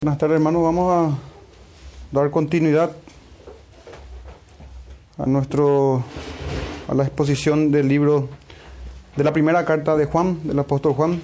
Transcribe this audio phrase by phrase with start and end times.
[0.00, 1.18] Buenas tardes hermanos, vamos a
[2.12, 2.92] dar continuidad
[5.16, 6.04] a nuestro
[6.86, 8.28] a la exposición del libro
[9.16, 11.20] de la primera carta de Juan, del apóstol Juan.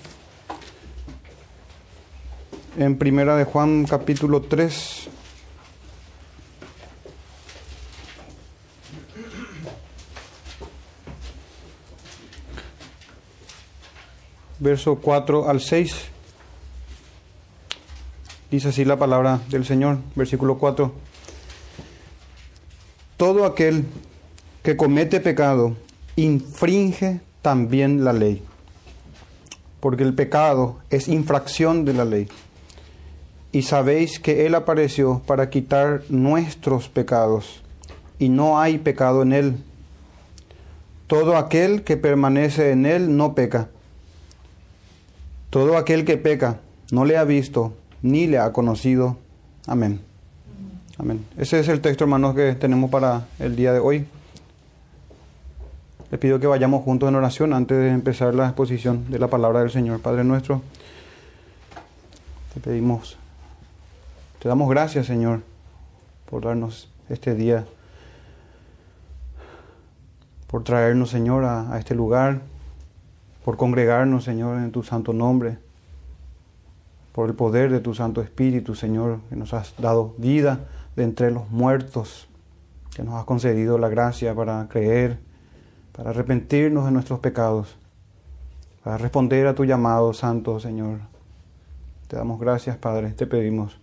[2.76, 5.08] En primera de Juan capítulo 3
[14.58, 16.13] verso 4 al 6.
[18.54, 20.92] Dice así la palabra del Señor, versículo 4.
[23.16, 23.84] Todo aquel
[24.62, 25.74] que comete pecado
[26.14, 28.44] infringe también la ley,
[29.80, 32.28] porque el pecado es infracción de la ley.
[33.50, 37.60] Y sabéis que Él apareció para quitar nuestros pecados,
[38.20, 39.56] y no hay pecado en Él.
[41.08, 43.68] Todo aquel que permanece en Él no peca.
[45.50, 46.60] Todo aquel que peca
[46.92, 49.16] no le ha visto ni le ha conocido.
[49.66, 49.98] Amén.
[50.98, 51.24] Amén.
[51.38, 54.06] Ese es el texto, hermanos, que tenemos para el día de hoy.
[56.10, 59.60] Les pido que vayamos juntos en oración antes de empezar la exposición de la palabra
[59.60, 60.00] del Señor.
[60.00, 60.60] Padre nuestro,
[62.52, 63.16] te pedimos,
[64.38, 65.40] te damos gracias, Señor,
[66.28, 67.64] por darnos este día,
[70.46, 72.42] por traernos, Señor, a, a este lugar,
[73.46, 75.63] por congregarnos, Señor, en tu santo nombre
[77.14, 81.30] por el poder de tu Santo Espíritu, Señor, que nos has dado vida de entre
[81.30, 82.26] los muertos,
[82.96, 85.20] que nos has concedido la gracia para creer,
[85.92, 87.76] para arrepentirnos de nuestros pecados,
[88.82, 90.98] para responder a tu llamado, Santo Señor.
[92.08, 93.78] Te damos gracias, Padre, te pedimos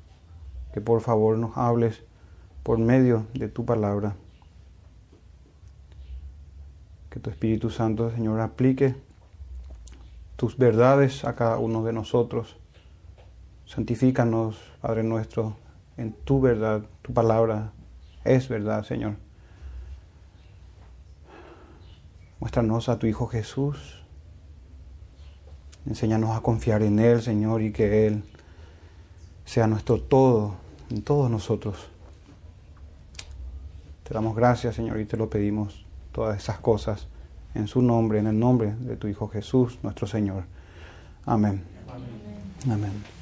[0.73, 2.03] que por favor nos hables
[2.63, 4.13] por medio de tu palabra.
[7.09, 8.93] Que tu Espíritu Santo, Señor, aplique
[10.35, 12.57] tus verdades a cada uno de nosotros
[13.65, 15.55] Santifícanos, Padre nuestro,
[15.97, 17.71] en tu verdad, tu palabra
[18.23, 19.15] es verdad, Señor.
[22.39, 24.03] Muéstranos a tu Hijo Jesús.
[25.85, 28.23] Enséñanos a confiar en Él, Señor, y que Él
[29.45, 30.55] sea nuestro todo
[30.89, 31.89] en todos nosotros.
[34.03, 37.07] Te damos gracias, Señor, y te lo pedimos, todas esas cosas,
[37.53, 40.43] en su nombre, en el nombre de tu Hijo Jesús, nuestro Señor.
[41.25, 41.63] Amén.
[41.87, 42.71] Amén.
[42.71, 43.20] Amén.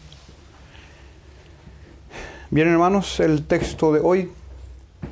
[2.51, 4.31] Bien, hermanos, el texto de hoy,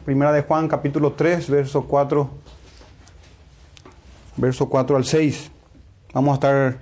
[0.06, 2.28] primera de Juan, capítulo 3, verso 4,
[4.38, 5.52] verso 4 al 6.
[6.16, 6.80] Vamos a estar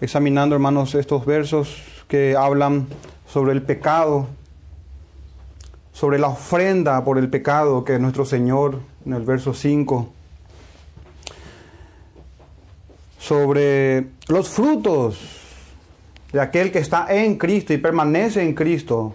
[0.00, 2.86] examinando, hermanos, estos versos que hablan
[3.26, 4.26] sobre el pecado,
[5.92, 10.08] sobre la ofrenda por el pecado que nuestro Señor, en el verso 5,
[13.18, 15.37] sobre los frutos
[16.32, 19.14] de aquel que está en Cristo y permanece en Cristo.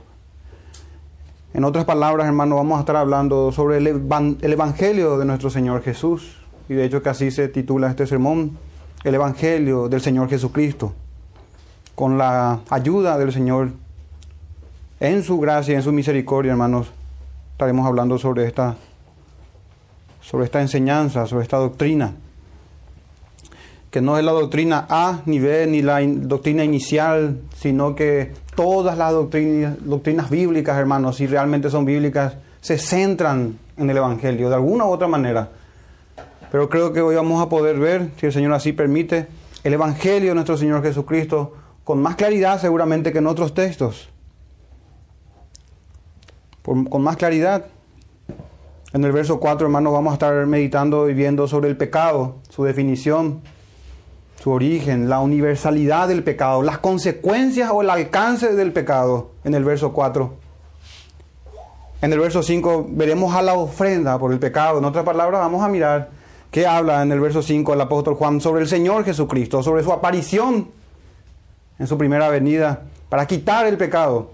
[1.54, 3.88] En otras palabras, hermano, vamos a estar hablando sobre el,
[4.42, 6.40] Evangelio de nuestro Señor Jesús.
[6.68, 8.58] Y de hecho que así se titula este sermón,
[9.04, 10.94] el Evangelio del Señor Jesucristo.
[11.94, 13.72] Con la ayuda del Señor,
[15.00, 16.92] en su gracia, en su misericordia, hermanos,
[17.52, 18.76] estaremos hablando sobre esta,
[20.22, 22.16] sobre esta enseñanza, sobre esta doctrina
[23.94, 29.12] que no es la doctrina A nivel ni la doctrina inicial, sino que todas las
[29.12, 34.86] doctrinas, doctrinas bíblicas, hermanos, si realmente son bíblicas, se centran en el Evangelio de alguna
[34.86, 35.48] u otra manera.
[36.52, 39.28] Pero creo que hoy vamos a poder ver, si el Señor así permite,
[39.64, 44.10] el Evangelio de nuestro Señor Jesucristo con más claridad seguramente que en otros textos.
[46.64, 47.68] con más claridad.
[48.92, 52.64] En el verso 4, hermanos, vamos a estar meditando y viendo sobre el pecado, su
[52.64, 53.42] definición,
[54.44, 59.64] su origen, la universalidad del pecado, las consecuencias o el alcance del pecado en el
[59.64, 60.34] verso 4.
[62.02, 64.80] En el verso 5 veremos a la ofrenda por el pecado.
[64.80, 66.10] En otras palabras, vamos a mirar
[66.52, 69.94] qué habla en el verso 5 el apóstol Juan sobre el Señor Jesucristo, sobre su
[69.94, 70.68] aparición
[71.80, 74.32] en su primera venida para quitar el pecado,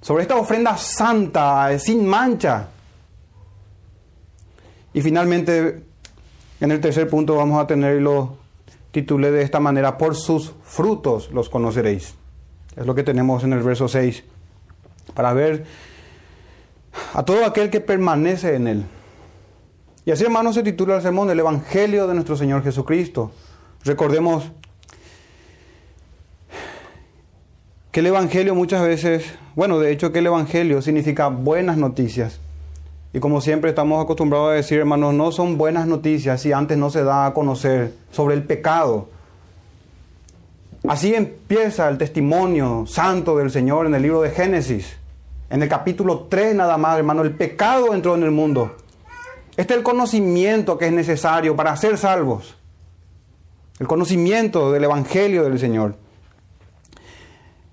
[0.00, 2.68] sobre esta ofrenda santa, sin mancha.
[4.92, 5.82] Y finalmente,
[6.60, 8.43] en el tercer punto vamos a tener los
[8.94, 12.14] titulé de esta manera, por sus frutos los conoceréis.
[12.76, 14.22] Es lo que tenemos en el verso 6,
[15.14, 15.64] para ver
[17.12, 18.84] a todo aquel que permanece en él.
[20.04, 23.32] Y así, hermanos, se titula el sermón, el Evangelio de nuestro Señor Jesucristo.
[23.84, 24.52] Recordemos
[27.90, 29.24] que el Evangelio muchas veces,
[29.56, 32.38] bueno, de hecho que el Evangelio significa buenas noticias.
[33.14, 36.90] Y como siempre estamos acostumbrados a decir, hermanos, no son buenas noticias si antes no
[36.90, 39.08] se da a conocer sobre el pecado.
[40.88, 44.96] Así empieza el testimonio santo del Señor en el libro de Génesis.
[45.48, 48.74] En el capítulo 3 nada más, hermano, el pecado entró en el mundo.
[49.56, 52.56] Este es el conocimiento que es necesario para ser salvos.
[53.78, 55.94] El conocimiento del Evangelio del Señor.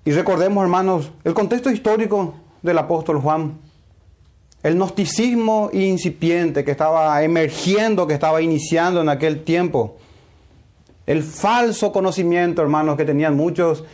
[0.04, 3.71] Y recordemos, hermanos, el contexto histórico del apóstol Juan.
[4.62, 9.96] El gnosticismo incipiente que estaba emergiendo, que estaba iniciando en aquel tiempo
[11.06, 13.84] el falso conocimiento, hermanos, que tenían muchos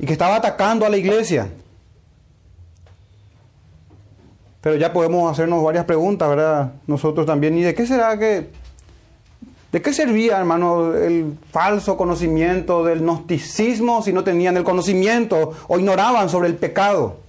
[0.00, 1.48] y que estaba atacando a la iglesia.
[4.60, 6.72] Pero ya podemos hacernos varias preguntas, ¿verdad?
[6.86, 7.58] Nosotros también.
[7.58, 8.50] ¿Y de qué será que...
[9.72, 15.78] ¿De qué servía, hermano, el falso conocimiento del gnosticismo si no tenían el conocimiento o
[15.78, 17.23] ignoraban sobre el pecado,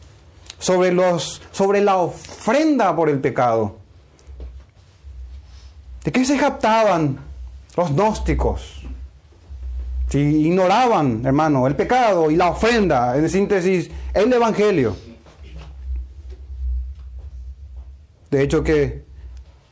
[0.59, 3.77] sobre, los, sobre la ofrenda por el pecado?
[6.03, 7.19] ¿De qué se captaban
[7.75, 8.81] los gnósticos.
[10.09, 14.95] Si ignoraban, hermano, el pecado y la ofrenda, en síntesis, el Evangelio.
[18.31, 19.03] De hecho que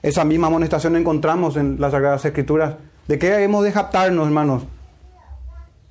[0.02, 2.76] esa misma amonestación encontramos en las Sagradas Escrituras.
[3.08, 4.64] ¿De qué hemos de jactarnos, hermanos?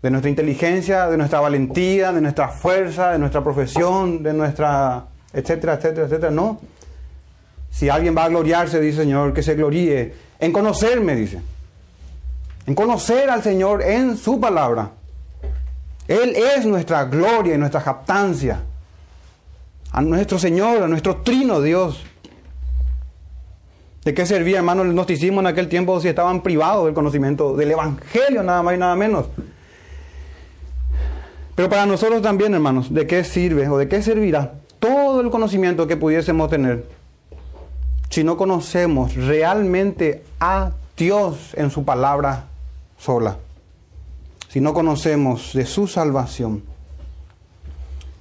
[0.02, 5.06] De nuestra inteligencia, de nuestra valentía, de nuestra fuerza, de nuestra profesión, de nuestra...
[5.32, 6.30] etcétera, etcétera, etcétera.
[6.30, 6.60] No.
[7.70, 11.40] Si alguien va a gloriarse, dice Señor, que se gloríe en conocerme, dice
[12.66, 14.90] en conocer al Señor en su palabra.
[16.06, 18.60] Él es nuestra gloria y nuestra jactancia.
[19.90, 22.04] A nuestro Señor, a nuestro trino Dios.
[24.04, 27.70] ¿De qué servía, hermano, el gnosticismo en aquel tiempo si estaban privados del conocimiento del
[27.70, 29.26] Evangelio, nada más y nada menos?
[31.54, 35.86] Pero para nosotros también, hermanos, ¿de qué sirve o de qué servirá todo el conocimiento
[35.86, 36.84] que pudiésemos tener
[38.10, 42.44] si no conocemos realmente a Dios en su palabra
[42.98, 43.38] sola.
[44.48, 46.62] Si no conocemos de su salvación,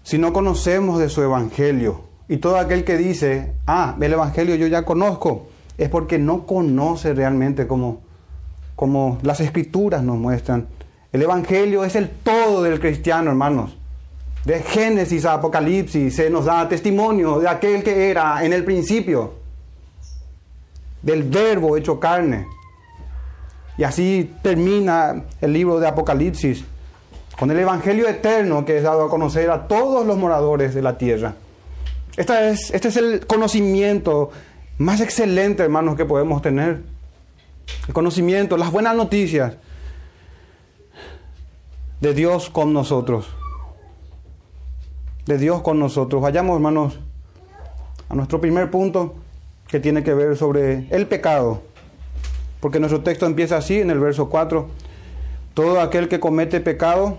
[0.04, 4.68] si no conocemos de su evangelio, y todo aquel que dice, ah, el evangelio yo
[4.68, 8.00] ya conozco, es porque no conoce realmente como,
[8.77, 10.68] como las escrituras nos muestran.
[11.12, 13.78] El evangelio es el todo del cristiano, hermanos.
[14.46, 19.34] De Génesis a Apocalipsis se nos da testimonio de aquel que era en el principio,
[21.02, 22.48] del verbo hecho carne.
[23.78, 26.63] Y así termina el libro de Apocalipsis
[27.38, 30.98] con el Evangelio eterno que es dado a conocer a todos los moradores de la
[30.98, 31.36] tierra.
[32.16, 34.31] Esta es, este es el conocimiento
[34.78, 36.81] más excelente, hermanos, que podemos tener.
[37.88, 39.54] El conocimiento, las buenas noticias
[42.01, 43.27] de Dios con nosotros.
[45.27, 46.21] De Dios con nosotros.
[46.21, 47.00] Vayamos, hermanos,
[48.09, 49.15] a nuestro primer punto
[49.68, 51.62] que tiene que ver sobre el pecado.
[52.59, 54.68] Porque nuestro texto empieza así en el verso 4.
[55.53, 57.18] Todo aquel que comete pecado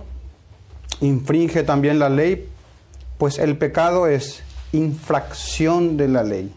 [1.01, 2.49] infringe también la ley,
[3.19, 4.43] pues el pecado es
[4.73, 6.53] infracción de la ley.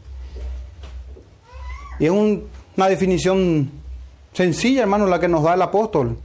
[2.00, 3.70] Y es una definición
[4.34, 6.18] sencilla, hermano, la que nos da el apóstol.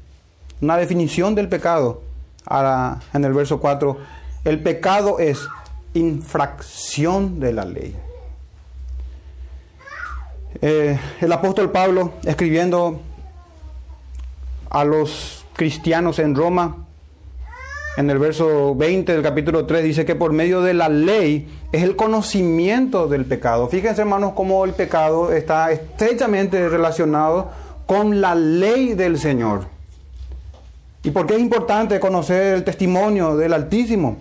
[0.60, 2.02] Una definición del pecado.
[3.12, 3.96] En el verso 4,
[4.44, 5.48] el pecado es
[5.94, 7.96] infracción de la ley.
[10.62, 13.00] Eh, el apóstol Pablo, escribiendo
[14.68, 16.86] a los cristianos en Roma,
[17.96, 21.82] en el verso 20 del capítulo 3, dice que por medio de la ley es
[21.82, 23.68] el conocimiento del pecado.
[23.68, 27.50] Fíjense, hermanos, cómo el pecado está estrechamente relacionado
[27.86, 29.79] con la ley del Señor.
[31.02, 34.18] ¿Y por qué es importante conocer el testimonio del Altísimo?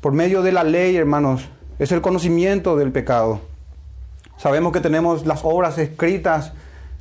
[0.00, 1.48] Por medio de la ley, hermanos,
[1.78, 3.40] es el conocimiento del pecado.
[4.38, 6.52] Sabemos que tenemos las obras escritas,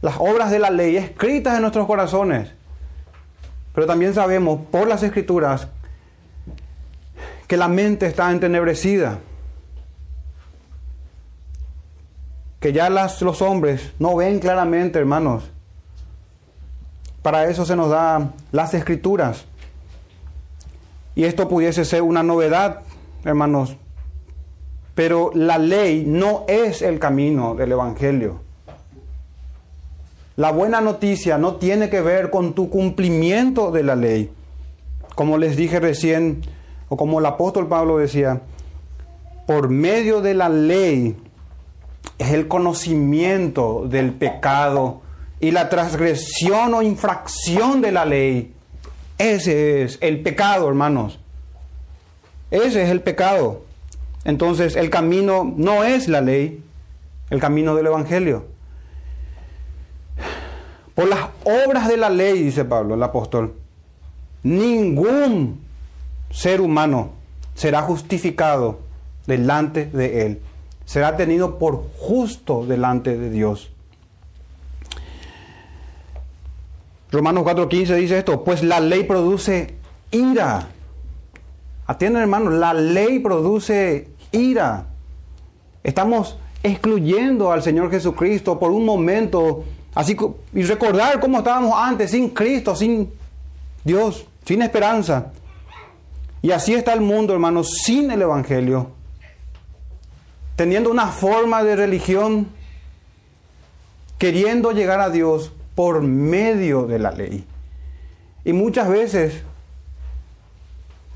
[0.02, 2.52] las obras de la ley escritas en nuestros corazones.
[3.74, 5.68] Pero también sabemos por las escrituras
[7.48, 9.20] que la mente está entenebrecida.
[12.60, 15.52] Que ya los hombres no ven claramente, hermanos.
[17.28, 19.44] Para eso se nos da las escrituras.
[21.14, 22.84] Y esto pudiese ser una novedad,
[23.26, 23.76] hermanos,
[24.96, 28.40] pero la ley no es el camino del Evangelio.
[30.38, 34.32] La buena noticia no tiene que ver con tu cumplimiento de la ley.
[35.14, 36.44] Como les dije recién,
[36.88, 38.40] o como el apóstol Pablo decía,
[39.46, 41.18] por medio de la ley
[42.20, 45.02] es el conocimiento del pecado
[45.40, 48.54] y la transgresión o infracción de la ley.
[49.18, 51.20] Ese es el pecado, hermanos.
[52.52, 53.64] Ese es el pecado.
[54.24, 56.64] Entonces el camino no es la ley,
[57.30, 58.46] el camino del Evangelio.
[60.96, 63.54] Por las obras de la ley, dice Pablo, el apóstol,
[64.44, 65.62] ningún
[66.32, 67.12] ser humano
[67.54, 68.80] será justificado
[69.28, 70.42] delante de él.
[70.86, 73.72] Será tenido por justo delante de Dios.
[77.12, 79.76] Romanos 4:15 dice esto, pues la ley produce
[80.12, 80.68] ira.
[81.86, 84.88] Atienden hermanos, la ley produce ira.
[85.84, 89.64] Estamos excluyendo al Señor Jesucristo por un momento,
[89.96, 90.18] así
[90.54, 93.10] y recordar cómo estábamos antes, sin Cristo, sin
[93.86, 95.32] Dios, sin esperanza.
[96.42, 98.92] Y así está el mundo, hermanos, sin el Evangelio,
[100.58, 102.50] teniendo una forma de religión,
[104.18, 107.46] queriendo llegar a Dios por medio de la ley.
[108.44, 109.44] Y muchas veces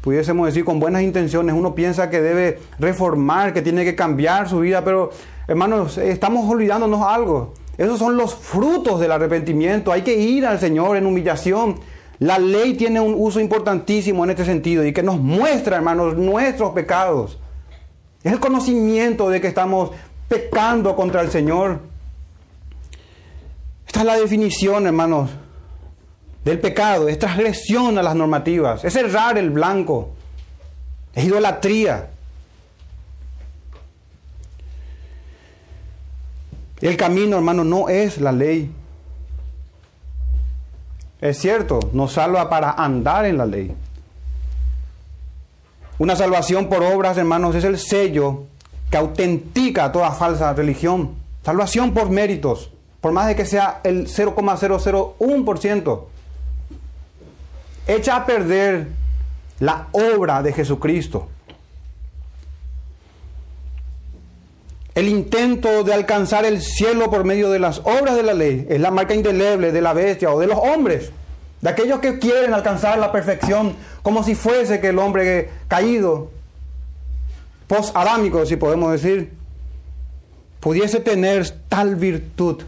[0.02, 4.60] pudiésemos decir con buenas intenciones, uno piensa que debe reformar, que tiene que cambiar su
[4.60, 5.10] vida, pero
[5.48, 7.56] hermanos, estamos olvidándonos algo.
[7.76, 9.92] Esos son los frutos del arrepentimiento.
[9.92, 11.80] Hay que ir al Señor en humillación.
[12.20, 16.74] La ley tiene un uso importantísimo en este sentido y que nos muestra, hermanos, nuestros
[16.74, 17.40] pecados.
[18.22, 19.90] Es el conocimiento de que estamos
[20.28, 21.91] pecando contra el Señor.
[24.02, 25.30] Es la definición, hermanos,
[26.44, 30.10] del pecado, es transgresión a las normativas, es errar el blanco,
[31.14, 32.10] es idolatría.
[36.82, 38.72] El camino, hermano, no es la ley.
[41.22, 43.72] Es cierto, nos salva para andar en la ley.
[46.00, 48.46] Una salvación por obras, hermanos, es el sello
[48.90, 51.12] que autentica toda falsa religión.
[51.44, 52.71] Salvación por méritos,
[53.02, 56.06] por más de que sea el 0,001%
[57.88, 58.88] echa a perder
[59.60, 61.28] la obra de Jesucristo.
[64.94, 68.80] El intento de alcanzar el cielo por medio de las obras de la ley es
[68.80, 71.12] la marca indeleble de la bestia o de los hombres,
[71.62, 76.30] de aquellos que quieren alcanzar la perfección como si fuese que el hombre caído,
[77.68, 79.32] post-adámico, si podemos decir,
[80.60, 82.64] pudiese tener tal virtud.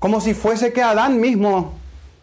[0.00, 1.74] Como si fuese que Adán mismo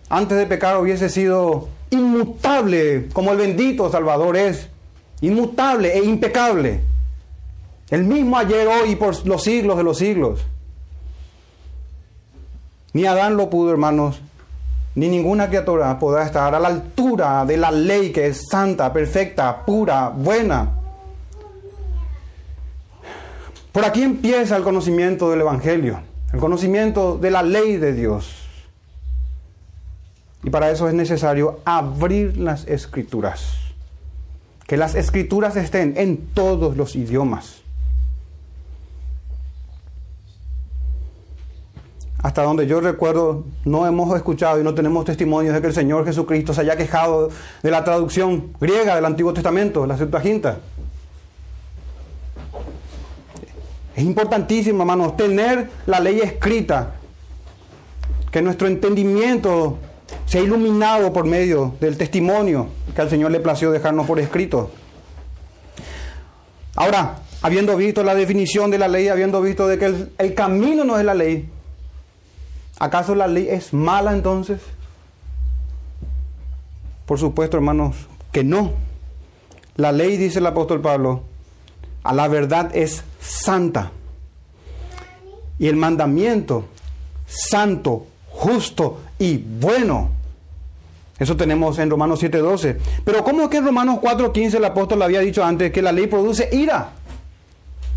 [0.10, 4.68] antes de pecar hubiese sido inmutable, como el bendito Salvador es,
[5.22, 6.82] inmutable e impecable.
[7.90, 10.42] El mismo ayer, hoy y por los siglos de los siglos.
[12.94, 14.20] Ni Adán lo pudo, hermanos,
[14.96, 19.66] ni ninguna criatura podrá estar a la altura de la ley que es santa, perfecta,
[19.66, 20.72] pura, buena.
[23.72, 26.00] Por aquí empieza el conocimiento del Evangelio,
[26.34, 28.48] el conocimiento de la ley de Dios.
[30.44, 33.54] Y para eso es necesario abrir las escrituras.
[34.66, 37.62] Que las escrituras estén en todos los idiomas.
[42.22, 46.06] Hasta donde yo recuerdo, no hemos escuchado y no tenemos testimonios de que el Señor
[46.06, 47.30] Jesucristo se haya quejado
[47.62, 50.58] de la traducción griega del Antiguo Testamento, la Septuaginta.
[53.98, 56.94] Es importantísimo, hermanos, tener la ley escrita,
[58.32, 59.80] que nuestro entendimiento
[60.28, 64.70] se ha iluminado por medio del testimonio que al Señor le plació dejarnos por escrito.
[66.76, 70.84] Ahora, habiendo visto la definición de la ley, habiendo visto de que el, el camino
[70.84, 71.50] no es la ley,
[72.78, 74.62] ¿acaso la ley es mala entonces?
[77.08, 77.96] Por supuesto, hermanos,
[78.32, 78.74] que no.
[79.76, 81.24] La ley, dice el apóstol Pablo,
[82.04, 83.92] a la verdad es santa.
[85.60, 86.66] Y el mandamiento,
[87.26, 90.12] santo, justo y bueno.
[91.20, 92.78] Eso tenemos en Romanos 7:12.
[93.04, 96.08] Pero ¿cómo es que en Romanos 4:15 el apóstol había dicho antes que la ley
[96.08, 96.92] produce ira?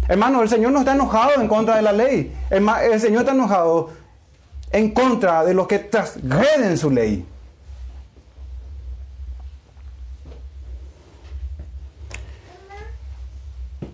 [0.09, 2.33] Hermano, el Señor no está enojado en contra de la ley.
[2.51, 3.91] El Señor está enojado
[4.73, 7.25] en contra de los que transgreden su ley.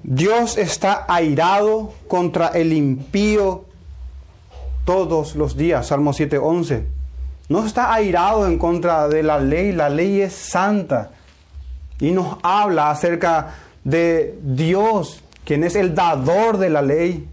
[0.09, 3.65] Dios está airado contra el impío
[4.85, 5.89] todos los días.
[5.89, 6.85] Salmo 7:11
[7.49, 11.11] no está airado en contra de la ley, la ley es santa
[11.99, 17.29] y nos habla acerca de Dios, quien es el dador de la ley.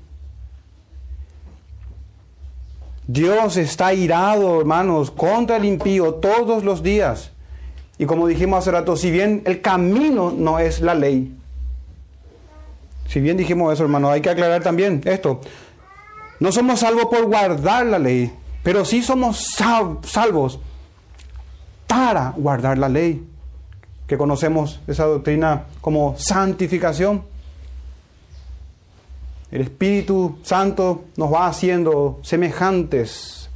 [3.06, 7.34] Dios está airado, hermanos, contra el impío todos los días.
[8.00, 11.36] Y como dijimos hace rato, si bien el camino no es la ley,
[13.13, 15.39] si bien dijimos eso, hermano, hay que aclarar también esto.
[16.39, 19.50] No somos salvos por guardar la ley, pero sí somos
[20.01, 20.60] salvos
[21.86, 23.24] para guardar la ley,
[24.08, 27.24] que conocemos esa doctrina como santificación.
[29.51, 33.48] El Espíritu Santo nos va haciendo semejantes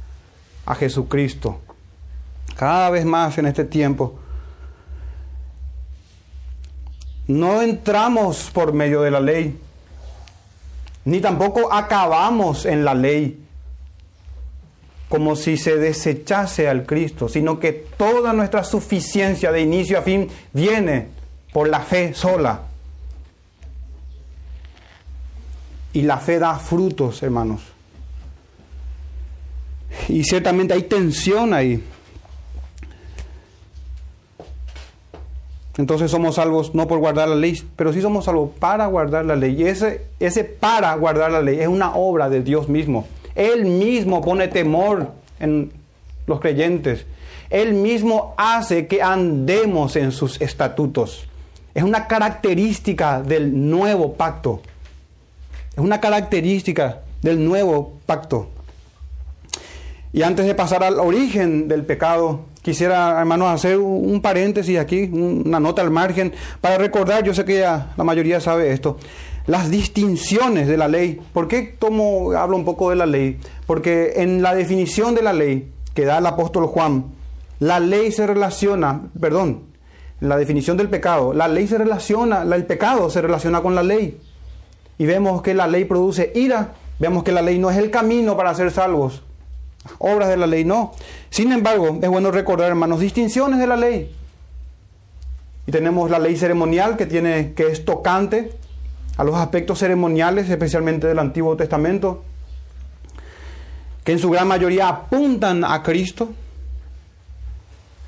[0.66, 1.58] a Jesucristo.
[2.54, 4.20] Cada vez más en este tiempo.
[7.28, 9.58] No entramos por medio de la ley,
[11.04, 13.38] ni tampoco acabamos en la ley
[15.08, 20.28] como si se desechase al Cristo, sino que toda nuestra suficiencia de inicio a fin
[20.52, 21.08] viene
[21.52, 22.62] por la fe sola.
[25.94, 27.62] Y la fe da frutos, hermanos.
[30.08, 31.82] Y ciertamente hay tensión ahí.
[35.78, 39.36] Entonces somos salvos no por guardar la ley, pero sí somos salvos para guardar la
[39.36, 39.54] ley.
[39.62, 43.06] Y ese, ese para guardar la ley es una obra de Dios mismo.
[43.36, 45.70] Él mismo pone temor en
[46.26, 47.06] los creyentes.
[47.48, 51.28] Él mismo hace que andemos en sus estatutos.
[51.74, 54.60] Es una característica del nuevo pacto.
[55.72, 58.48] Es una característica del nuevo pacto.
[60.12, 65.60] Y antes de pasar al origen del pecado, quisiera, hermanos, hacer un paréntesis aquí, una
[65.60, 68.98] nota al margen, para recordar, yo sé que ya la mayoría sabe esto,
[69.46, 71.20] las distinciones de la ley.
[71.32, 73.38] ¿Por qué tomo, hablo un poco de la ley?
[73.66, 77.06] Porque en la definición de la ley que da el apóstol Juan,
[77.58, 79.64] la ley se relaciona, perdón,
[80.20, 84.20] la definición del pecado, la ley se relaciona, el pecado se relaciona con la ley.
[84.98, 88.36] Y vemos que la ley produce ira, vemos que la ley no es el camino
[88.36, 89.22] para ser salvos
[89.98, 90.92] obras de la ley, no.
[91.30, 94.14] Sin embargo, es bueno recordar, hermanos, distinciones de la ley.
[95.66, 98.52] Y tenemos la ley ceremonial que, tiene, que es tocante
[99.16, 102.22] a los aspectos ceremoniales, especialmente del Antiguo Testamento,
[104.04, 106.30] que en su gran mayoría apuntan a Cristo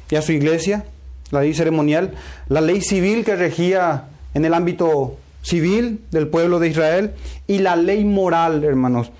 [0.09, 0.85] y a su iglesia,
[1.31, 2.15] la ley ceremonial,
[2.49, 7.13] la ley civil que regía en el ámbito civil del pueblo de Israel
[7.47, 9.11] y la ley moral, hermanos,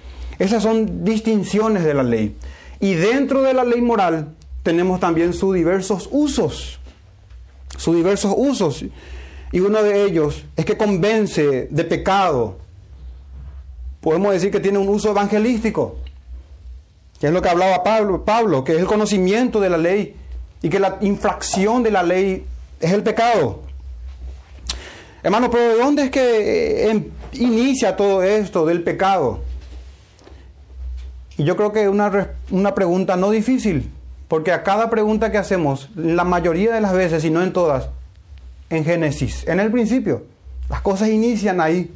[0.41, 2.35] esas son distinciones de la ley.
[2.81, 6.81] Y dentro de la ley moral tenemos también sus diversos usos.
[7.77, 8.83] Sus diversos usos.
[9.53, 12.57] Y uno de ellos es que convence de pecado.
[14.01, 15.99] Podemos decir que tiene un uso evangelístico.
[17.21, 20.17] Que es lo que hablaba Pablo, que es el conocimiento de la ley
[20.63, 22.47] y que la infracción de la ley
[22.81, 23.61] es el pecado.
[25.23, 29.51] Hermano, pero ¿de dónde es que eh, em, inicia todo esto del pecado?
[31.41, 33.91] Y yo creo que una, una pregunta no difícil,
[34.29, 37.89] porque a cada pregunta que hacemos, la mayoría de las veces, y no en todas,
[38.69, 40.25] en Génesis, en el principio,
[40.69, 41.95] las cosas inician ahí.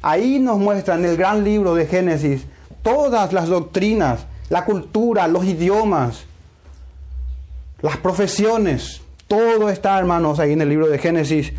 [0.00, 2.46] Ahí nos muestran el gran libro de Génesis
[2.84, 6.26] todas las doctrinas, la cultura, los idiomas,
[7.82, 11.52] las profesiones, todo está, hermanos, ahí en el libro de Génesis.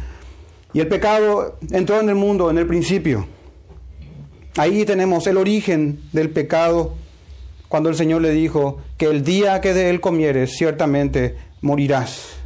[0.71, 3.27] Y el pecado entró en el mundo en el principio.
[4.55, 6.93] Ahí tenemos el origen del pecado
[7.75, 12.38] cuando el Señor le dijo que el día que de él comieres, ciertamente morirás.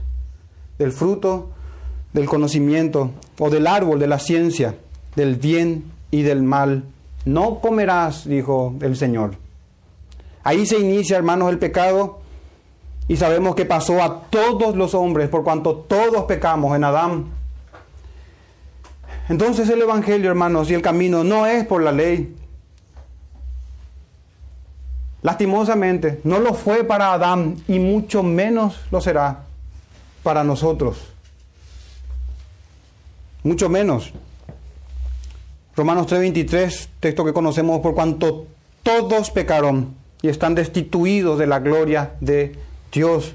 [0.79, 1.51] Del fruto
[2.13, 4.73] del conocimiento o del árbol de la ciencia,
[5.15, 6.85] del bien y del mal,
[7.25, 9.35] no comerás, dijo el Señor.
[10.43, 12.21] Ahí se inicia, hermanos, el pecado
[13.07, 17.25] y sabemos que pasó a todos los hombres por cuanto todos pecamos en Adán.
[19.29, 22.35] Entonces el Evangelio, hermanos, y el camino no es por la ley,
[25.21, 29.43] Lastimosamente, no lo fue para Adán y mucho menos lo será
[30.23, 30.97] para nosotros.
[33.43, 34.13] Mucho menos.
[35.75, 38.47] Romanos 3:23, texto que conocemos por cuanto
[38.83, 42.57] todos pecaron y están destituidos de la gloria de
[42.91, 43.33] Dios.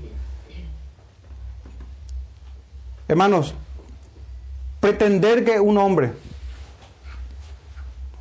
[3.09, 3.55] Hermanos,
[4.81, 6.13] pretender que un hombre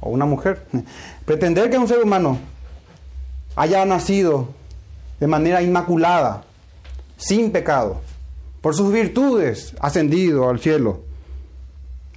[0.02, 0.66] o una mujer,
[1.26, 2.38] pretender que un ser humano
[3.56, 4.50] haya nacido
[5.20, 6.44] de manera inmaculada,
[7.18, 8.02] sin pecado,
[8.62, 11.02] por sus virtudes, ascendido al cielo.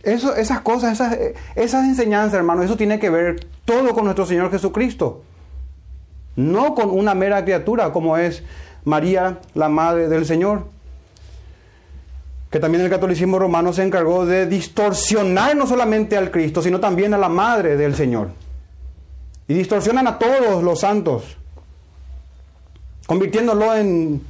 [0.02, 1.16] Eso, esas cosas, esas,
[1.56, 5.22] esas enseñanzas, hermano, eso tiene que ver todo con nuestro Señor Jesucristo.
[6.36, 8.42] No con una mera criatura como es
[8.84, 10.68] María, la Madre del Señor.
[12.50, 17.12] Que también el catolicismo romano se encargó de distorsionar no solamente al Cristo, sino también
[17.12, 18.28] a la Madre del Señor.
[19.48, 21.36] Y distorsionan a todos los santos,
[23.06, 24.22] convirtiéndolo en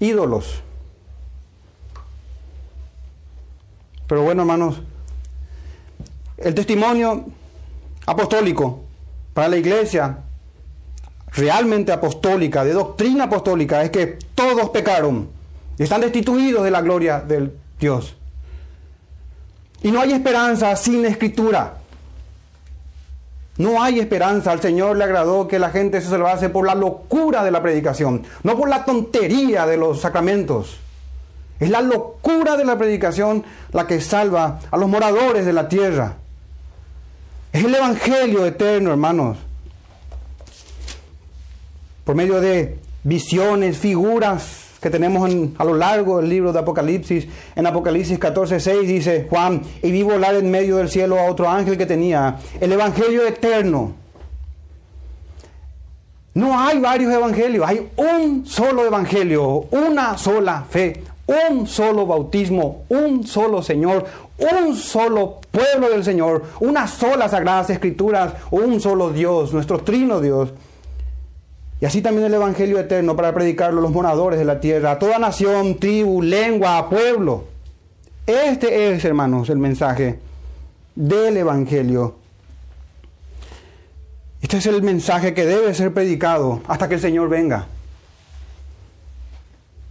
[0.00, 0.62] ídolos.
[4.06, 4.80] Pero bueno, hermanos,
[6.38, 7.26] el testimonio
[8.06, 8.84] apostólico
[9.34, 10.18] para la iglesia,
[11.32, 15.28] realmente apostólica, de doctrina apostólica, es que todos pecaron
[15.78, 18.14] y están destituidos de la gloria del Dios.
[19.82, 21.78] Y no hay esperanza sin escritura.
[23.58, 24.52] No hay esperanza.
[24.52, 28.24] Al Señor le agradó que la gente se salvase por la locura de la predicación,
[28.42, 30.78] no por la tontería de los sacramentos.
[31.58, 36.16] Es la locura de la predicación la que salva a los moradores de la tierra.
[37.52, 39.38] Es el Evangelio eterno, hermanos.
[42.04, 47.26] Por medio de visiones, figuras que tenemos a lo largo del libro de Apocalipsis.
[47.56, 51.48] En Apocalipsis 14, 6 dice Juan, y vi volar en medio del cielo a otro
[51.48, 53.94] ángel que tenía el Evangelio eterno.
[56.34, 63.26] No hay varios evangelios, hay un solo evangelio, una sola fe, un solo bautismo, un
[63.26, 64.04] solo Señor,
[64.38, 70.50] un solo pueblo del Señor, una sola sagradas escrituras, un solo Dios, nuestro trino Dios.
[71.80, 74.98] Y así también el Evangelio eterno para predicarlo a los moradores de la tierra, a
[74.98, 77.44] toda nación, tribu, lengua, pueblo.
[78.26, 80.18] Este es, hermanos, el mensaje
[80.94, 82.16] del Evangelio.
[84.40, 87.66] Este es el mensaje que debe ser predicado hasta que el Señor venga.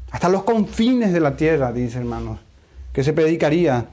[0.09, 2.39] Hasta los confines de la tierra, dice hermanos,
[2.93, 3.85] que se predicaría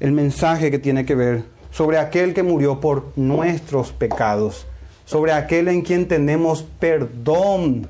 [0.00, 4.66] el mensaje que tiene que ver sobre aquel que murió por nuestros pecados
[5.06, 7.88] sobre aquel en quien tenemos perdón,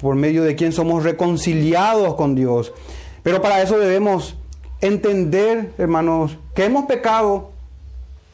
[0.00, 2.72] por medio de quien somos reconciliados con Dios.
[3.22, 4.36] Pero para eso debemos
[4.80, 7.50] entender, hermanos, que hemos pecado.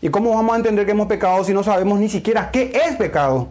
[0.01, 2.97] ¿Y cómo vamos a entender que hemos pecado si no sabemos ni siquiera qué es
[2.97, 3.49] pecado?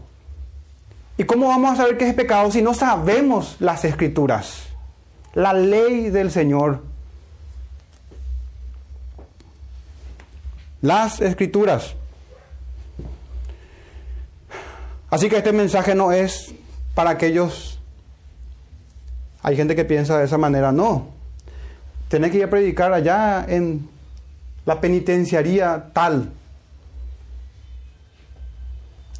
[1.17, 4.67] ¿Y cómo vamos a saber qué es pecado si no sabemos las escrituras?
[5.33, 6.81] La ley del Señor.
[10.81, 11.95] Las escrituras.
[15.09, 16.53] Así que este mensaje no es
[16.93, 17.79] para aquellos...
[19.41, 21.07] Hay gente que piensa de esa manera, no.
[22.09, 23.87] Tenés que ir a predicar allá en
[24.65, 26.29] la penitenciaría tal.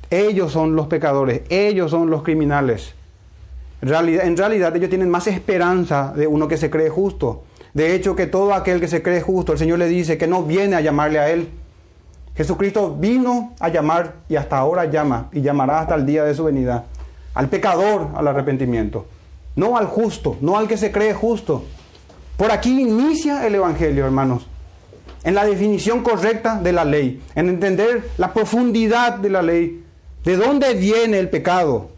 [0.09, 2.93] Ellos son los pecadores, ellos son los criminales.
[3.81, 7.43] En realidad, en realidad ellos tienen más esperanza de uno que se cree justo.
[7.73, 10.43] De hecho, que todo aquel que se cree justo, el Señor le dice que no
[10.43, 11.49] viene a llamarle a Él,
[12.37, 16.43] Jesucristo vino a llamar y hasta ahora llama y llamará hasta el día de su
[16.43, 16.85] venida
[17.33, 19.05] al pecador al arrepentimiento,
[19.55, 21.65] no al justo, no al que se cree justo.
[22.37, 24.47] Por aquí inicia el Evangelio, hermanos,
[25.23, 29.83] en la definición correcta de la ley, en entender la profundidad de la ley,
[30.23, 31.89] de dónde viene el pecado,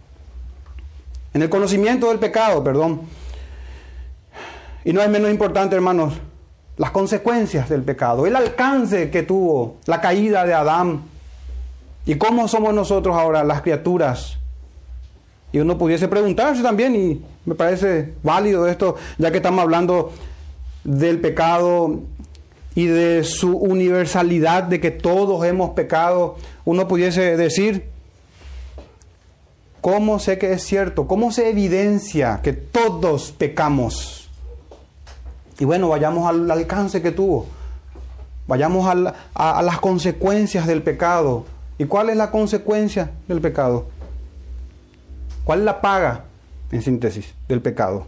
[1.33, 3.01] en el conocimiento del pecado, perdón.
[4.85, 6.13] Y no es menos importante, hermanos,
[6.79, 11.01] las consecuencias del pecado, el alcance que tuvo la caída de Adán
[12.05, 14.37] y cómo somos nosotros ahora las criaturas.
[15.51, 20.13] Y uno pudiese preguntarse también, y me parece válido esto, ya que estamos hablando
[20.85, 21.99] del pecado
[22.75, 27.89] y de su universalidad, de que todos hemos pecado, uno pudiese decir,
[29.81, 31.07] ¿cómo sé que es cierto?
[31.07, 34.18] ¿Cómo se evidencia que todos pecamos?
[35.59, 37.45] Y bueno, vayamos al alcance que tuvo.
[38.47, 41.45] Vayamos a, las consecuencias del pecado.
[41.77, 43.87] ¿Y cuál es la consecuencia del pecado?
[45.43, 46.23] ¿Cuál es la paga,
[46.71, 48.07] en síntesis, del pecado?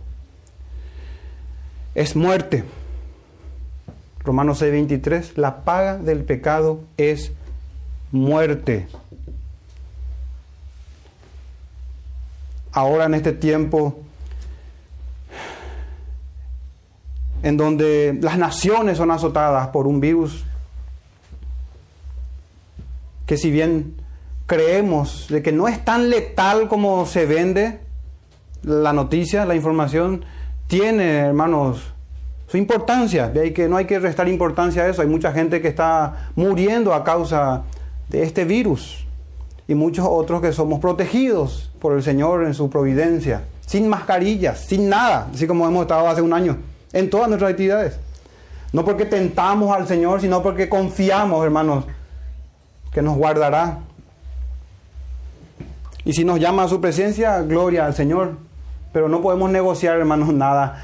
[1.94, 2.64] Es muerte.
[4.24, 7.34] Romanos 6:23, la paga del pecado es
[8.12, 8.88] muerte.
[12.72, 14.00] Ahora en este tiempo
[17.44, 20.46] en donde las naciones son azotadas por un virus
[23.26, 23.96] que si bien
[24.46, 27.80] creemos de que no es tan letal como se vende
[28.64, 30.26] la noticia, la información,
[30.68, 31.94] tiene, hermanos,
[32.48, 33.30] su importancia.
[33.30, 35.02] De ahí que no hay que restar importancia a eso.
[35.02, 37.64] Hay mucha gente que está muriendo a causa
[38.10, 39.06] de este virus.
[39.68, 44.90] Y muchos otros que somos protegidos por el Señor en su providencia, sin mascarillas, sin
[44.90, 46.58] nada, así como hemos estado hace un año
[46.94, 48.00] en todas nuestras actividades.
[48.74, 51.86] No porque tentamos al Señor, sino porque confiamos, hermanos,
[52.94, 53.80] que nos guardará.
[56.06, 58.38] Y si nos llama a su presencia, gloria al Señor.
[58.94, 60.84] Pero no podemos negociar, hermanos, nada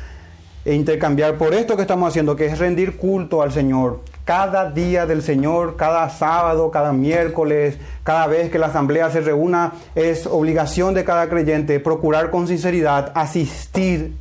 [0.68, 4.02] e intercambiar por esto que estamos haciendo, que es rendir culto al Señor.
[4.26, 9.72] Cada día del Señor, cada sábado, cada miércoles, cada vez que la asamblea se reúna,
[9.96, 14.14] es obligación de cada creyente procurar con sinceridad asistir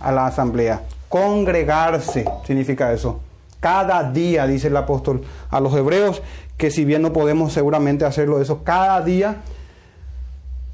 [0.00, 0.82] a la asamblea.
[1.10, 3.20] Congregarse significa eso.
[3.58, 6.22] Cada día, dice el apóstol a los hebreos,
[6.56, 9.38] que si bien no podemos seguramente hacerlo eso cada día,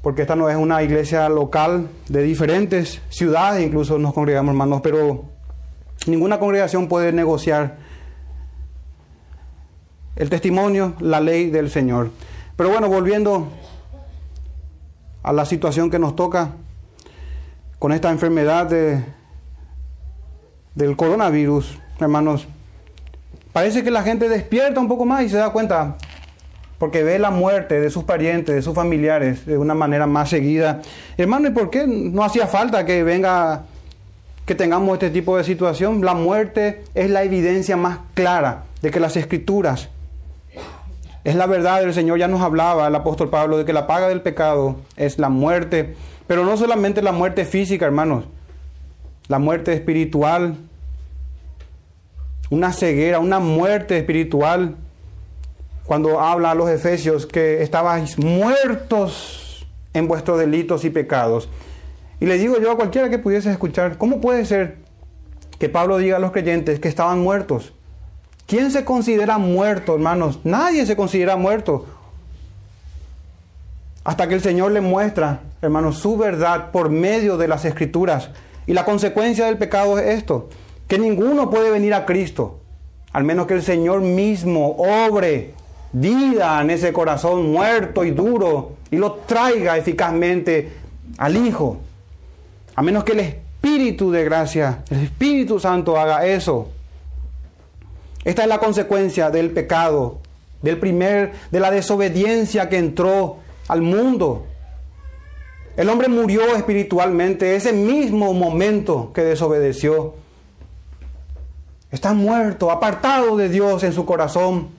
[0.03, 5.25] porque esta no es una iglesia local de diferentes ciudades, incluso nos congregamos hermanos, pero
[6.05, 7.77] ninguna congregación puede negociar
[10.17, 12.11] el testimonio, la ley del Señor.
[12.55, 13.47] Pero bueno, volviendo
[15.23, 16.51] a la situación que nos toca
[17.79, 19.03] con esta enfermedad de,
[20.77, 22.47] del coronavirus, hermanos,
[23.51, 25.97] parece que la gente despierta un poco más y se da cuenta,
[26.77, 30.83] porque ve la muerte de sus parientes, de sus familiares, de una manera más seguida.
[31.17, 33.63] Hermano, ¿y por qué no hacía falta que venga,
[34.45, 36.05] que tengamos este tipo de situación?
[36.05, 39.89] La muerte es la evidencia más clara de que las escrituras
[41.23, 44.07] es la verdad, el Señor ya nos hablaba, el apóstol Pablo, de que la paga
[44.07, 48.25] del pecado es la muerte, pero no solamente la muerte física, hermanos,
[49.27, 50.55] la muerte espiritual,
[52.49, 54.75] una ceguera, una muerte espiritual.
[55.85, 61.49] Cuando habla a los efesios que estabais muertos en vuestros delitos y pecados.
[62.19, 64.77] Y le digo yo a cualquiera que pudiese escuchar, ¿cómo puede ser
[65.59, 67.73] que Pablo diga a los creyentes que estaban muertos?
[68.47, 70.39] ¿Quién se considera muerto, hermanos?
[70.43, 71.85] Nadie se considera muerto.
[74.03, 78.29] Hasta que el Señor le muestra, hermanos, su verdad por medio de las escrituras.
[78.65, 80.49] Y la consecuencia del pecado es esto,
[80.87, 82.59] que ninguno puede venir a Cristo,
[83.11, 85.53] al menos que el Señor mismo obre
[85.91, 90.71] vida en ese corazón muerto y duro y lo traiga eficazmente
[91.17, 91.77] al Hijo.
[92.75, 96.69] A menos que el Espíritu de gracia, el Espíritu Santo haga eso.
[98.23, 100.19] Esta es la consecuencia del pecado,
[100.61, 104.45] del primer, de la desobediencia que entró al mundo.
[105.75, 110.15] El hombre murió espiritualmente ese mismo momento que desobedeció.
[111.91, 114.69] Está muerto, apartado de Dios en su corazón.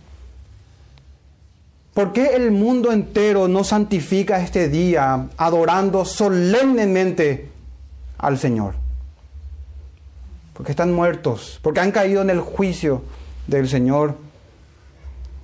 [1.94, 7.50] ¿Por qué el mundo entero no santifica este día adorando solemnemente
[8.18, 8.74] al Señor?
[10.52, 13.02] Porque están muertos, porque han caído en el juicio
[13.46, 14.14] del Señor.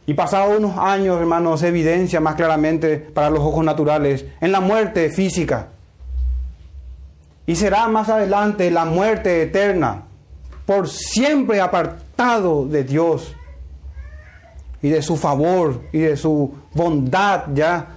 [0.06, 5.10] Y pasados unos años, hermanos, evidencia más claramente para los ojos naturales en la muerte
[5.10, 5.68] física.
[7.46, 10.04] Y será más adelante la muerte eterna,
[10.66, 13.34] por siempre apartado de Dios
[14.82, 17.88] y de su favor y de su bondad ya.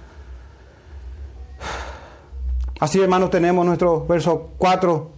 [2.80, 5.10] Así, hermanos, tenemos nuestro verso 4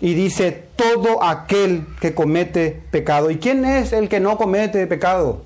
[0.00, 3.30] y dice todo aquel que comete pecado.
[3.30, 5.42] ¿Y quién es el que no comete pecado?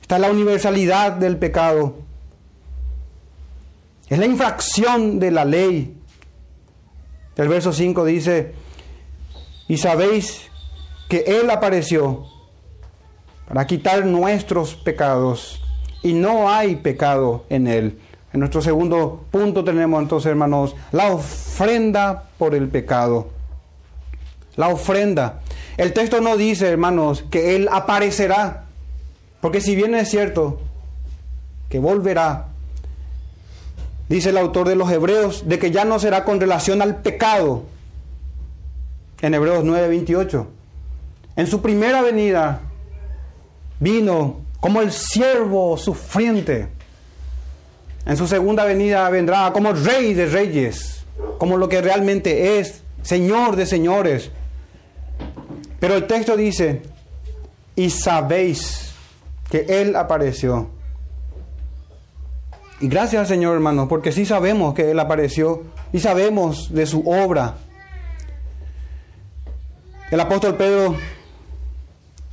[0.00, 1.94] Está la universalidad del pecado.
[4.08, 5.96] Es la infracción de la ley.
[7.36, 8.52] El verso 5 dice,
[9.68, 10.42] y sabéis
[11.08, 12.26] que Él apareció
[13.46, 15.60] para quitar nuestros pecados
[16.02, 17.98] y no hay pecado en Él.
[18.32, 23.28] En nuestro segundo punto tenemos entonces, hermanos, la ofrenda por el pecado.
[24.56, 25.40] La ofrenda.
[25.76, 28.64] El texto no dice, hermanos, que Él aparecerá.
[29.40, 30.60] Porque si bien es cierto
[31.68, 32.48] que volverá,
[34.08, 37.64] dice el autor de los Hebreos, de que ya no será con relación al pecado.
[39.22, 40.46] En Hebreos 9:28.
[41.36, 42.60] En su primera venida
[43.80, 46.68] vino como el siervo sufriente
[48.04, 51.04] en su segunda venida vendrá como rey de reyes,
[51.38, 54.30] como lo que realmente es, señor de señores.
[55.78, 56.82] Pero el texto dice,
[57.76, 58.92] y sabéis
[59.48, 60.68] que Él apareció.
[62.80, 67.54] Y gracias Señor hermano, porque sí sabemos que Él apareció y sabemos de su obra.
[70.12, 70.94] El apóstol Pedro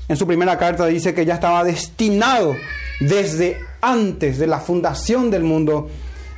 [0.09, 2.57] en su primera carta dice que ya estaba destinado
[2.99, 5.87] desde antes de la fundación del mundo,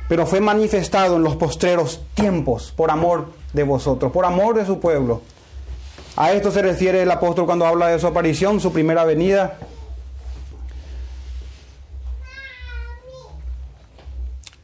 [0.08, 4.78] pero fue manifestado en los postreros tiempos por amor de vosotros, por amor de su
[4.78, 5.22] pueblo.
[6.14, 9.58] A esto se refiere el apóstol cuando habla de su aparición, su primera venida.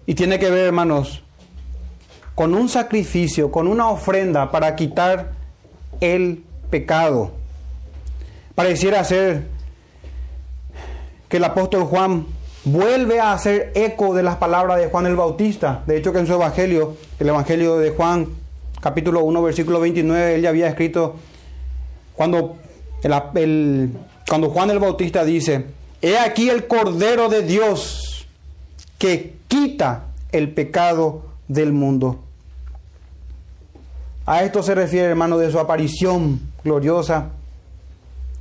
[0.06, 1.24] Y tiene que ver, hermanos,
[2.36, 5.32] con un sacrificio, con una ofrenda para quitar
[6.00, 7.32] el pecado.
[8.54, 9.46] Pareciera ser
[11.28, 12.26] que el apóstol Juan
[12.64, 15.82] vuelve a hacer eco de las palabras de Juan el Bautista.
[15.86, 18.28] De hecho que en su evangelio, el evangelio de Juan,
[18.80, 21.16] capítulo 1, versículo 29, él ya había escrito,
[22.14, 22.56] cuando,
[24.28, 25.66] cuando Juan el Bautista dice,
[26.02, 28.26] he aquí el Cordero de Dios
[28.98, 32.20] que quita el pecado del mundo.
[34.26, 37.30] A esto se refiere, hermano, de su aparición gloriosa,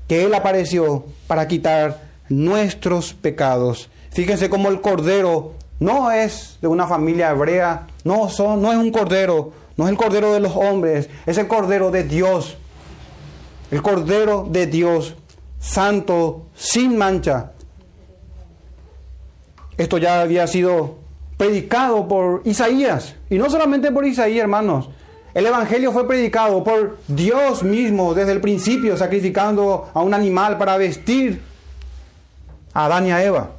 [0.08, 3.90] que Él apareció para quitar nuestros pecados.
[4.12, 8.92] Fíjense cómo el cordero no es de una familia hebrea, no, son, no es un
[8.92, 12.58] cordero, no es el cordero de los hombres, es el cordero de Dios.
[13.70, 15.16] El cordero de Dios
[15.60, 17.52] santo, sin mancha.
[19.78, 20.96] Esto ya había sido
[21.38, 23.16] predicado por Isaías.
[23.30, 24.90] Y no solamente por Isaías, hermanos.
[25.38, 30.78] El Evangelio fue predicado por Dios mismo desde el principio, sacrificando a un animal para
[30.78, 31.44] vestir
[32.74, 33.52] a Adán y a Eva.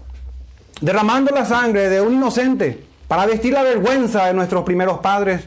[0.81, 5.45] Derramando la sangre de un inocente para vestir la vergüenza de nuestros primeros padres.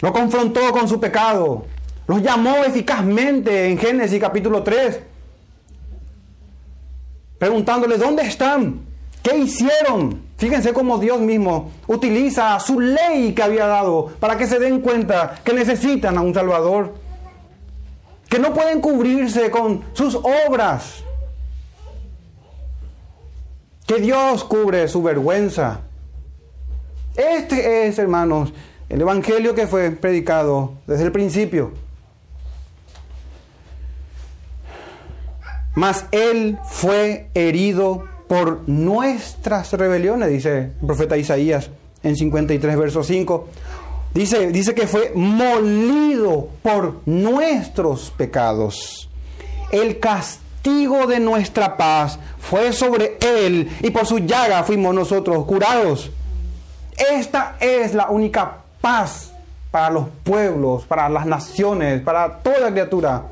[0.00, 1.66] Lo confrontó con su pecado.
[2.08, 4.98] Los llamó eficazmente en Génesis capítulo 3.
[7.38, 8.80] Preguntándole, ¿dónde están?
[9.22, 10.27] ¿Qué hicieron?
[10.38, 15.34] Fíjense cómo Dios mismo utiliza su ley que había dado para que se den cuenta
[15.42, 16.94] que necesitan a un Salvador.
[18.28, 21.02] Que no pueden cubrirse con sus obras.
[23.84, 25.80] Que Dios cubre su vergüenza.
[27.16, 28.52] Este es, hermanos,
[28.88, 31.72] el Evangelio que fue predicado desde el principio.
[35.74, 41.70] Mas Él fue herido por nuestras rebeliones, dice el profeta Isaías
[42.02, 43.48] en 53, verso 5.
[44.14, 49.08] Dice, dice que fue molido por nuestros pecados.
[49.70, 56.10] El castigo de nuestra paz fue sobre él y por su llaga fuimos nosotros curados.
[56.96, 59.32] Esta es la única paz
[59.70, 63.24] para los pueblos, para las naciones, para toda criatura.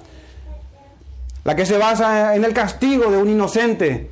[1.44, 4.10] La que se basa en el castigo de un inocente.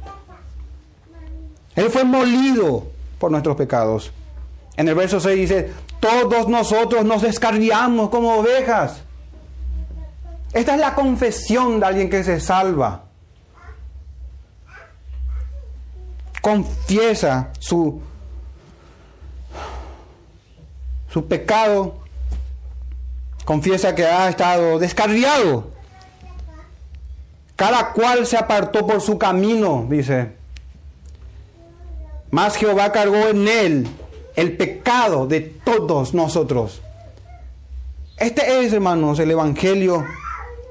[1.76, 2.86] Él fue molido
[3.18, 4.12] por nuestros pecados.
[4.76, 9.02] En el verso 6 dice, todos nosotros nos descarriamos como ovejas.
[10.52, 13.04] Esta es la confesión de alguien que se salva.
[16.40, 18.00] Confiesa su,
[21.08, 21.96] su pecado.
[23.44, 25.70] Confiesa que ha estado descarriado.
[27.56, 30.43] Cada cual se apartó por su camino, dice
[32.34, 33.86] más Jehová cargó en él
[34.34, 36.82] el pecado de todos nosotros.
[38.16, 40.04] Este es, hermanos, el Evangelio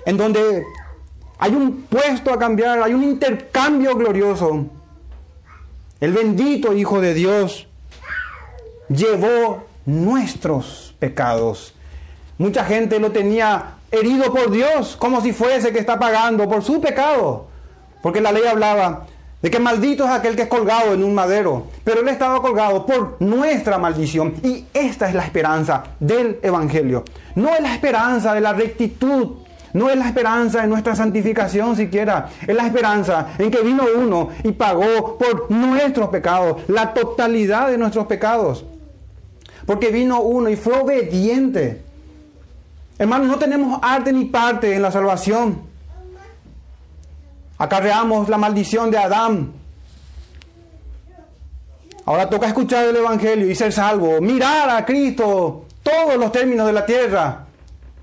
[0.05, 0.65] en donde
[1.39, 4.65] hay un puesto a cambiar, hay un intercambio glorioso.
[6.01, 7.65] El bendito Hijo de Dios
[8.89, 11.73] llevó nuestros pecados.
[12.37, 16.81] Mucha gente lo tenía herido por Dios, como si fuese que está pagando por su
[16.81, 17.47] pecado.
[18.01, 19.07] Porque la ley hablaba,
[19.43, 22.85] de que maldito es aquel que es colgado en un madero, pero él estaba colgado
[22.85, 24.35] por nuestra maldición.
[24.41, 27.03] Y esta es la esperanza del Evangelio.
[27.35, 29.31] No es la esperanza de la rectitud,
[29.73, 34.29] no es la esperanza de nuestra santificación siquiera, es la esperanza en que vino uno
[34.43, 38.63] y pagó por nuestros pecados, la totalidad de nuestros pecados.
[39.65, 41.81] Porque vino uno y fue obediente.
[42.97, 45.72] Hermanos, no tenemos arte ni parte en la salvación
[47.63, 49.53] acarreamos la maldición de Adán.
[52.05, 56.73] Ahora toca escuchar el Evangelio y ser salvo, mirar a Cristo todos los términos de
[56.73, 57.45] la tierra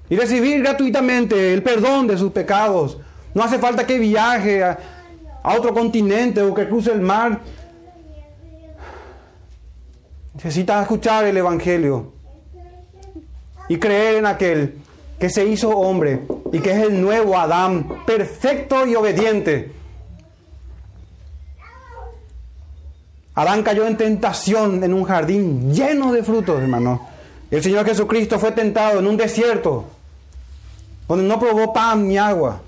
[0.08, 2.96] y recibir gratuitamente el perdón de sus pecados.
[3.34, 4.78] No hace falta que viaje a,
[5.44, 7.40] otro continente o que cruce el mar.
[10.34, 12.14] Necesita escuchar el Evangelio
[13.68, 14.78] y creer en aquel
[15.18, 19.72] que se hizo hombre y que es el nuevo Adán, perfecto y obediente.
[23.34, 27.08] Adán cayó en tentación en un jardín lleno de frutos, hermano.
[27.50, 29.86] El Señor Jesucristo fue tentado en un desierto
[31.08, 32.60] donde no probó pan ni agua.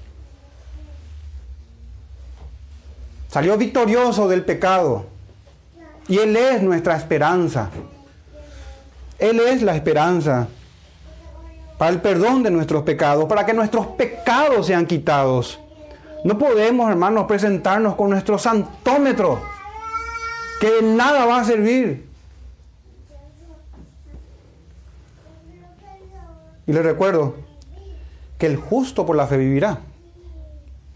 [3.29, 5.07] Salió victorioso del pecado.
[6.09, 7.71] Y Él es nuestra esperanza.
[9.19, 10.49] Él es la esperanza
[11.83, 15.59] para el perdón de nuestros pecados, para que nuestros pecados sean quitados.
[16.23, 19.43] No podemos, hermanos, presentarnos con nuestro santómetro,
[20.61, 22.07] que nada va a servir.
[26.69, 27.35] Y les recuerdo
[28.39, 29.81] que el justo por la fe vivirá.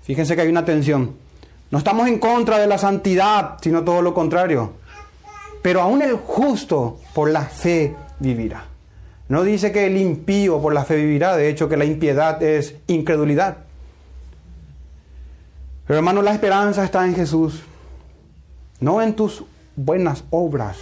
[0.03, 1.17] Fíjense que hay una tensión.
[1.69, 4.75] No estamos en contra de la santidad, sino todo lo contrario.
[5.63, 8.75] Pero aún el justo por la fe vivirá.
[9.29, 12.77] No dice que el impío por la fe vivirá, de hecho que la impiedad es
[12.87, 13.58] incredulidad.
[15.87, 17.62] Pero hermano, la esperanza está en Jesús,
[18.81, 20.79] no en tus buenas obras,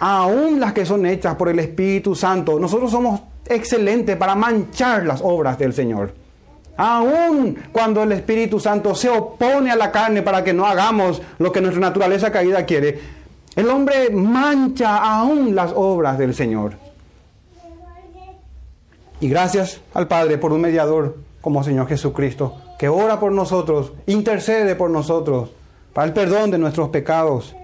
[0.00, 2.58] aún las que son hechas por el Espíritu Santo.
[2.58, 6.14] Nosotros somos excelentes para manchar las obras del Señor.
[6.76, 11.50] Aún cuando el Espíritu Santo se opone a la carne para que no hagamos lo
[11.50, 13.00] que nuestra naturaleza caída quiere,
[13.56, 16.87] el hombre mancha aún las obras del Señor.
[19.20, 24.74] Y gracias al Padre por un mediador como Señor Jesucristo, que ora por nosotros, intercede
[24.74, 25.50] por nosotros,
[25.92, 27.54] para el perdón de nuestros pecados.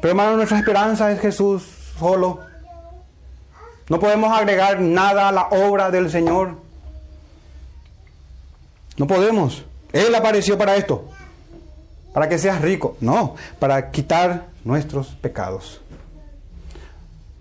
[0.00, 1.62] Pero hermano, nuestra esperanza es Jesús
[1.98, 2.40] solo.
[3.88, 6.56] No podemos agregar nada a la obra del Señor.
[8.96, 9.64] No podemos.
[9.92, 11.04] Él apareció para esto.
[12.12, 12.96] Para que seas rico.
[13.00, 15.80] No, para quitar nuestros pecados.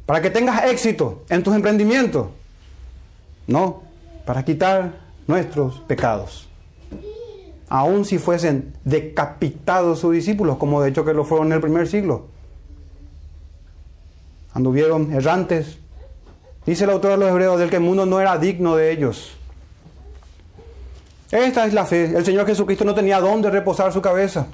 [0.05, 2.27] Para que tengas éxito en tus emprendimientos.
[3.47, 3.83] No,
[4.25, 4.93] para quitar
[5.27, 6.47] nuestros pecados.
[7.69, 11.87] Aun si fuesen decapitados sus discípulos, como de hecho que lo fueron en el primer
[11.87, 12.27] siglo.
[14.53, 15.79] Anduvieron errantes.
[16.65, 19.35] Dice el autor de los Hebreos del que el mundo no era digno de ellos.
[21.31, 22.15] Esta es la fe.
[22.15, 24.45] El Señor Jesucristo no tenía dónde reposar su cabeza.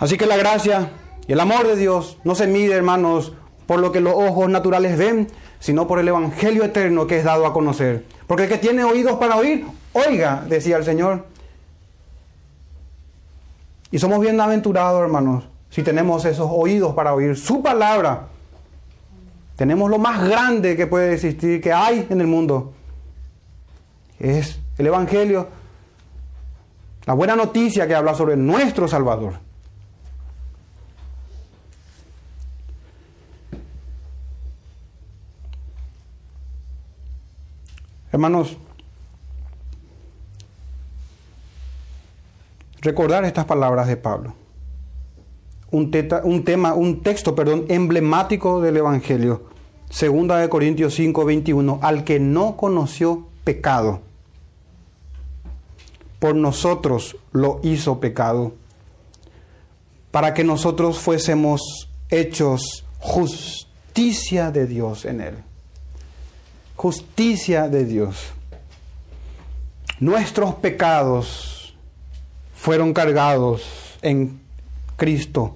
[0.00, 0.90] Así que la gracia
[1.28, 3.34] y el amor de Dios no se mide, hermanos,
[3.66, 5.28] por lo que los ojos naturales ven,
[5.62, 8.04] sino por el Evangelio eterno que es dado a conocer.
[8.26, 11.24] Porque el que tiene oídos para oír, oiga, decía el Señor.
[13.92, 18.26] Y somos bienaventurados, hermanos, si tenemos esos oídos para oír su palabra.
[19.54, 22.72] Tenemos lo más grande que puede existir, que hay en el mundo.
[24.18, 25.46] Es el Evangelio,
[27.04, 29.34] la buena noticia que habla sobre nuestro Salvador.
[38.12, 38.58] Hermanos,
[42.82, 44.34] recordar estas palabras de Pablo.
[45.70, 49.44] Un, tema, un texto, perdón, emblemático del Evangelio.
[49.88, 51.78] Segunda de Corintios 5, 21.
[51.80, 54.02] Al que no conoció pecado,
[56.18, 58.52] por nosotros lo hizo pecado,
[60.10, 65.44] para que nosotros fuésemos hechos justicia de Dios en él
[66.82, 68.32] justicia de Dios.
[70.00, 71.76] Nuestros pecados
[72.56, 73.62] fueron cargados
[74.02, 74.40] en
[74.96, 75.54] Cristo.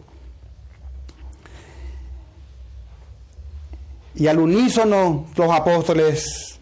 [4.15, 6.61] Y al unísono los apóstoles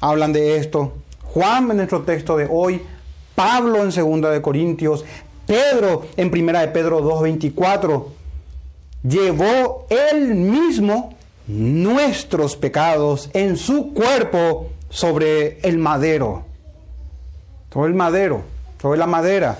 [0.00, 0.92] hablan de esto.
[1.24, 2.80] Juan en nuestro texto de hoy,
[3.34, 5.04] Pablo en segunda de Corintios,
[5.48, 8.06] Pedro en primera de Pedro 2:24
[9.02, 11.15] llevó él mismo
[11.46, 16.44] nuestros pecados en su cuerpo sobre el madero,
[17.72, 18.42] sobre el madero,
[18.80, 19.58] sobre la madera,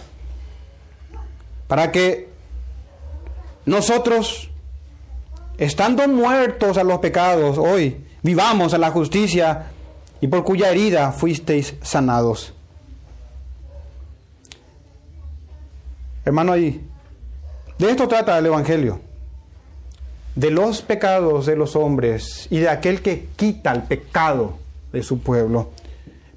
[1.68, 2.28] para que
[3.64, 4.50] nosotros,
[5.58, 9.66] estando muertos a los pecados hoy, vivamos a la justicia
[10.20, 12.52] y por cuya herida fuisteis sanados.
[16.24, 16.84] Hermano, ahí,
[17.78, 19.05] de esto trata el Evangelio
[20.36, 24.58] de los pecados de los hombres y de aquel que quita el pecado
[24.92, 25.70] de su pueblo.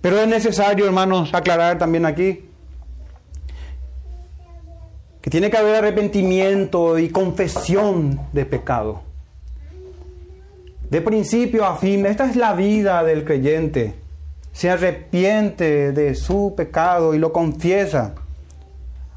[0.02, 2.46] Pero es necesario, hermanos, aclarar también aquí
[5.22, 9.02] que tiene que haber arrepentimiento y confesión de pecado.
[10.90, 13.96] De principio a fin, esta es la vida del creyente.
[14.54, 18.16] Se arrepiente de su pecado y lo confiesa.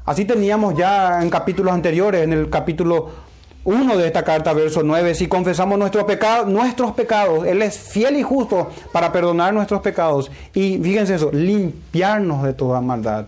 [0.05, 3.22] Así teníamos ya en capítulos anteriores, en el capítulo
[3.65, 8.17] uno de esta carta, verso 9, si confesamos nuestros pecados, nuestros pecados, Él es fiel
[8.17, 13.27] y justo para perdonar nuestros pecados y, fíjense eso, limpiarnos de toda maldad.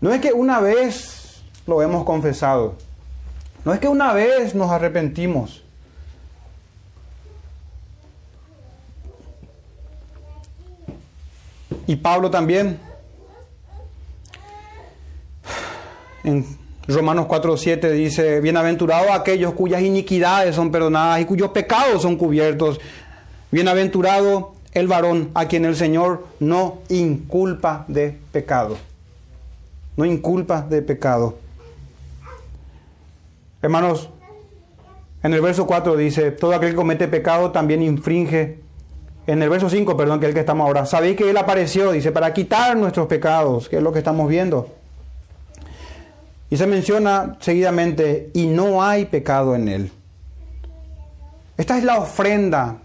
[0.00, 2.74] No es que una vez lo hemos confesado,
[3.64, 5.62] no es que una vez nos arrepentimos.
[11.86, 12.78] Y Pablo también,
[16.88, 22.80] Romanos 4.7 dice, bienaventurados aquellos cuyas iniquidades son perdonadas y cuyos pecados son cubiertos.
[23.52, 28.76] Bienaventurado el varón a quien el Señor no inculpa de pecado.
[29.96, 31.38] No inculpa de pecado.
[33.60, 34.08] Hermanos,
[35.22, 38.58] en el verso 4 dice, todo aquel que comete pecado también infringe.
[39.28, 40.84] En el verso 5, perdón, que es el que estamos ahora.
[40.84, 44.81] Sabéis que Él apareció, dice, para quitar nuestros pecados, que es lo que estamos viendo.
[46.52, 49.90] Y se menciona seguidamente, y no hay pecado en él.
[51.56, 52.76] Esta es la ofrenda,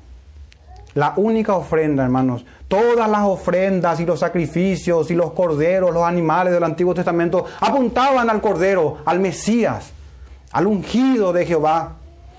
[0.93, 2.45] la única ofrenda, hermanos.
[2.69, 8.29] Todas las ofrendas y los sacrificios y los corderos, los animales del Antiguo Testamento apuntaban
[8.29, 9.91] al cordero, al Mesías,
[10.53, 11.97] al ungido de Jehová,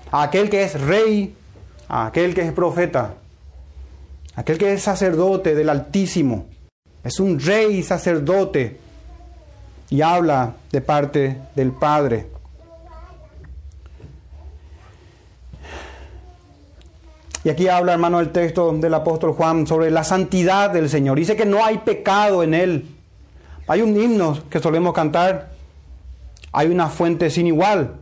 [0.09, 1.35] a aquel que es rey,
[1.89, 3.13] a aquel que es profeta,
[4.35, 6.47] aquel que es sacerdote del Altísimo.
[7.03, 8.88] Es un rey sacerdote
[9.89, 12.27] y habla de parte del Padre.
[17.43, 21.17] Y aquí habla, hermano, el texto del apóstol Juan sobre la santidad del Señor.
[21.17, 22.85] Dice que no hay pecado en Él.
[23.67, 25.51] Hay un himno que solemos cantar.
[26.51, 27.95] Hay una fuente sin igual.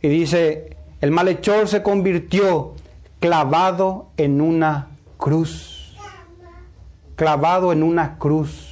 [0.00, 2.74] Y dice, el malhechor se convirtió
[3.18, 5.96] clavado en una cruz.
[7.16, 8.63] Clavado en una cruz.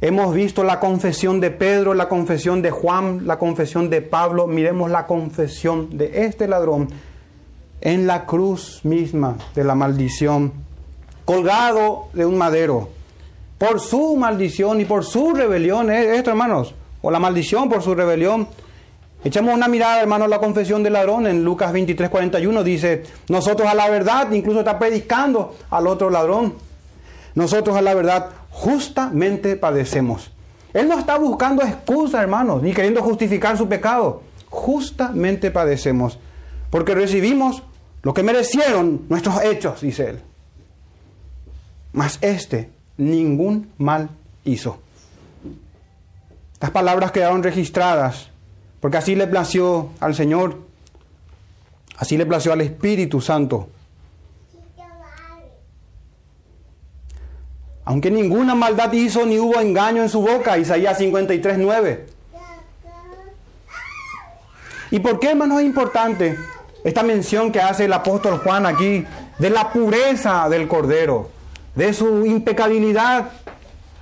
[0.00, 4.46] Hemos visto la confesión de Pedro, la confesión de Juan, la confesión de Pablo.
[4.46, 6.88] Miremos la confesión de este ladrón
[7.80, 10.52] en la cruz misma de la maldición,
[11.24, 12.88] colgado de un madero,
[13.58, 16.16] por su maldición y por su rebelión, ¿eh?
[16.16, 18.48] esto hermanos, o la maldición por su rebelión.
[19.22, 23.68] Echamos una mirada, hermanos, a la confesión del ladrón en Lucas 23, 41, dice, nosotros
[23.68, 26.54] a la verdad, incluso está predicando al otro ladrón,
[27.34, 30.30] nosotros a la verdad justamente padecemos.
[30.72, 34.22] Él no está buscando excusa, hermanos, ni queriendo justificar su pecado.
[34.48, 36.18] Justamente padecemos,
[36.70, 37.64] porque recibimos
[38.02, 40.20] lo que merecieron nuestros hechos, dice él.
[41.92, 44.10] Mas este ningún mal
[44.44, 44.78] hizo.
[46.60, 48.28] Las palabras quedaron registradas,
[48.80, 50.60] porque así le plació al Señor,
[51.96, 53.68] así le plació al Espíritu Santo.
[57.84, 62.06] Aunque ninguna maldad hizo ni hubo engaño en su boca, Isaías 53, 9.
[64.90, 66.36] ¿Y por qué, hermano, es importante?
[66.84, 69.04] esta mención que hace el apóstol Juan aquí
[69.38, 71.30] de la pureza del Cordero,
[71.74, 73.30] de su impecabilidad,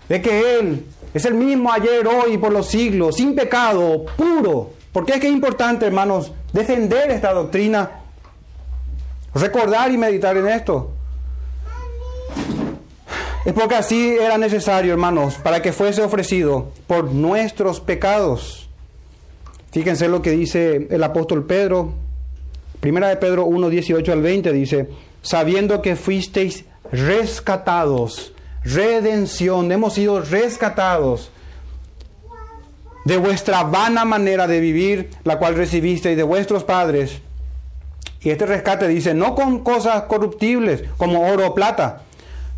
[0.09, 4.73] de que Él es el mismo ayer, hoy y por los siglos, sin pecado, puro.
[4.93, 7.91] ¿Por qué es que es importante, hermanos, defender esta doctrina?
[9.35, 10.91] Recordar y meditar en esto.
[13.45, 18.69] Es porque así era necesario, hermanos, para que fuese ofrecido por nuestros pecados.
[19.73, 21.95] Fíjense lo que dice el apóstol Pedro
[22.83, 24.89] Primera de Pedro 1, 18 al 20 dice,
[25.23, 28.33] sabiendo que fuisteis rescatados,
[28.65, 31.31] redención, hemos sido rescatados
[33.05, 37.21] de vuestra vana manera de vivir, la cual recibisteis de vuestros padres.
[38.21, 42.03] Y este rescate dice, no con cosas corruptibles como oro o plata,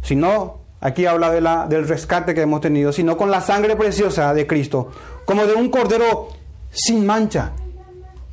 [0.01, 4.33] sino, aquí habla de la, del rescate que hemos tenido, sino con la sangre preciosa
[4.33, 4.93] de Cristo,
[5.25, 6.29] como de un cordero
[6.71, 7.53] sin mancha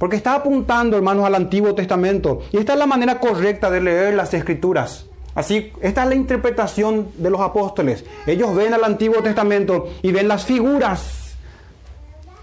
[0.02, 2.42] porque está apuntando, hermanos, al Antiguo Testamento.
[2.52, 5.06] Y esta es la manera correcta de leer las Escrituras.
[5.36, 8.04] Así, esta es la interpretación de los apóstoles.
[8.26, 11.36] Ellos ven al Antiguo Testamento y ven las figuras,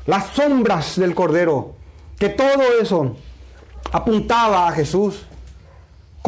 [0.06, 1.72] las sombras del Cordero,
[2.16, 3.16] que todo eso
[3.90, 5.26] apuntaba a Jesús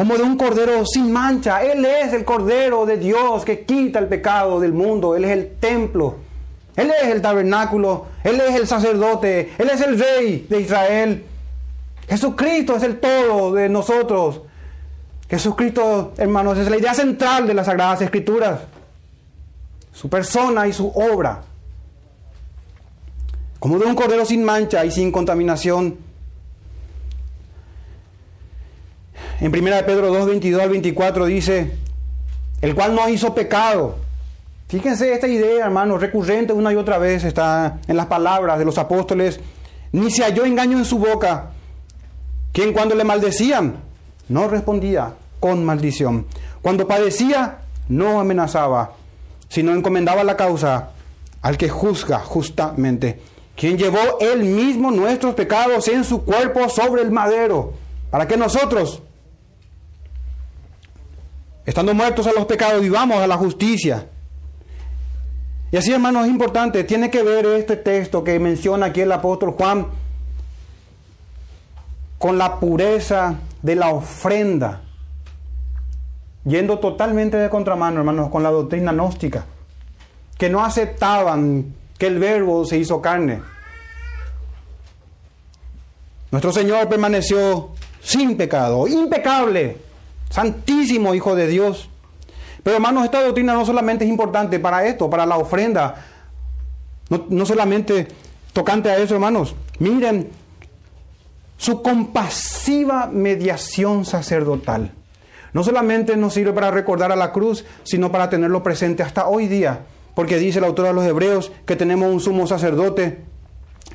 [0.01, 1.63] como de un Cordero sin mancha.
[1.63, 5.15] Él es el Cordero de Dios que quita el pecado del mundo.
[5.15, 6.17] Él es el templo
[6.75, 11.25] él es el tabernáculo, Él es el sacerdote, Él es el rey de Israel.
[12.07, 14.41] Jesucristo es el todo de nosotros.
[15.29, 18.61] Jesucristo, hermanos, es la idea central de las Sagradas Escrituras.
[19.93, 21.43] Su persona y su obra.
[23.59, 25.97] Como de un cordero sin mancha y sin contaminación.
[29.41, 31.71] En 1 Pedro 2, 22 al 24 dice,
[32.61, 33.97] el cual no hizo pecado
[34.71, 38.77] Fíjense esta idea, hermano, recurrente una y otra vez está en las palabras de los
[38.77, 39.41] apóstoles.
[39.91, 41.49] Ni se halló engaño en su boca.
[42.53, 43.81] Quien cuando le maldecían,
[44.29, 46.25] no respondía con maldición.
[46.61, 47.57] Cuando padecía,
[47.89, 48.93] no amenazaba,
[49.49, 50.91] sino encomendaba la causa
[51.41, 53.19] al que juzga justamente.
[53.57, 57.73] Quien llevó él mismo nuestros pecados en su cuerpo sobre el madero,
[58.09, 59.01] para que nosotros,
[61.65, 64.07] estando muertos a los pecados, vivamos a la justicia.
[65.71, 69.51] Y así, hermanos, es importante, tiene que ver este texto que menciona aquí el apóstol
[69.51, 69.87] Juan
[72.17, 74.81] con la pureza de la ofrenda,
[76.43, 79.45] yendo totalmente de contramano, hermanos, con la doctrina gnóstica,
[80.37, 83.41] que no aceptaban que el verbo se hizo carne.
[86.31, 89.77] Nuestro Señor permaneció sin pecado, impecable,
[90.31, 91.89] santísimo Hijo de Dios.
[92.63, 95.95] Pero hermanos, esta doctrina no solamente es importante para esto, para la ofrenda,
[97.29, 98.07] no, solamente
[98.53, 99.55] tocante a eso, hermanos.
[99.79, 100.29] Miren
[101.57, 104.93] su compasiva mediación sacerdotal.
[105.53, 109.47] No solamente nos sirve para recordar a la cruz, sino para tenerlo presente hasta hoy
[109.47, 109.81] día.
[110.15, 113.19] Porque dice el autor de los Hebreos que tenemos un sumo sacerdote,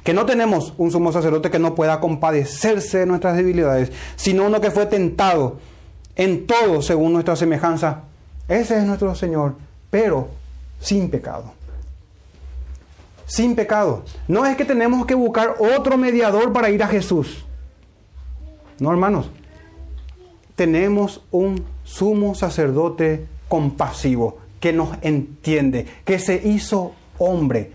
[0.05, 4.61] que no tenemos un sumo sacerdote que no pueda compadecerse de nuestras debilidades, sino uno
[4.61, 5.59] que fue tentado
[6.17, 8.03] en todo según nuestra semejanza,
[8.49, 9.55] ese es nuestro Señor,
[9.91, 10.29] pero
[10.81, 11.53] sin pecado.
[13.27, 14.05] Sin pecado.
[14.29, 17.45] No es que tenemos que buscar otro mediador para ir a Jesús.
[18.79, 19.31] No, hermanos.
[20.55, 27.73] Tenemos un sumo sacerdote compasivo, que nos entiende, que se hizo hombre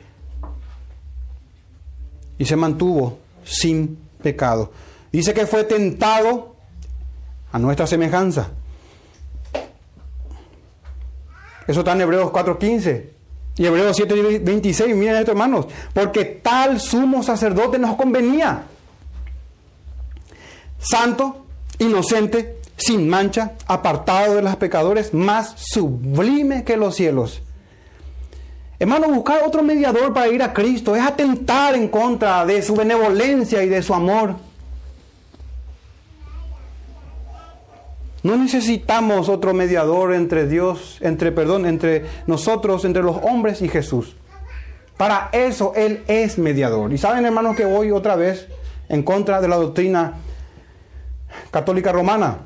[2.38, 4.72] y se mantuvo sin pecado.
[5.12, 6.51] Dice que fue tentado
[7.52, 8.50] a nuestra semejanza.
[11.68, 13.04] Eso está en Hebreos 4.15
[13.58, 14.96] y Hebreos 7.26.
[14.96, 15.68] Miren esto, hermanos.
[15.94, 18.64] Porque tal sumo sacerdote nos convenía.
[20.80, 21.46] Santo,
[21.80, 27.42] inocente, sin mancha, apartado de los pecadores, más sublime que los cielos.
[28.80, 33.64] Hermano, buscar otro mediador para ir a Cristo es atentar en contra de su benevolencia
[33.64, 34.38] y de su amor.
[38.24, 44.16] No necesitamos otro mediador entre Dios, entre perdón, entre nosotros, entre los hombres y Jesús.
[44.98, 46.94] Para eso Él es mediador.
[46.94, 48.48] Y saben, hermanos, que voy otra vez
[48.90, 50.14] en contra de la doctrina
[51.50, 52.38] católica romana,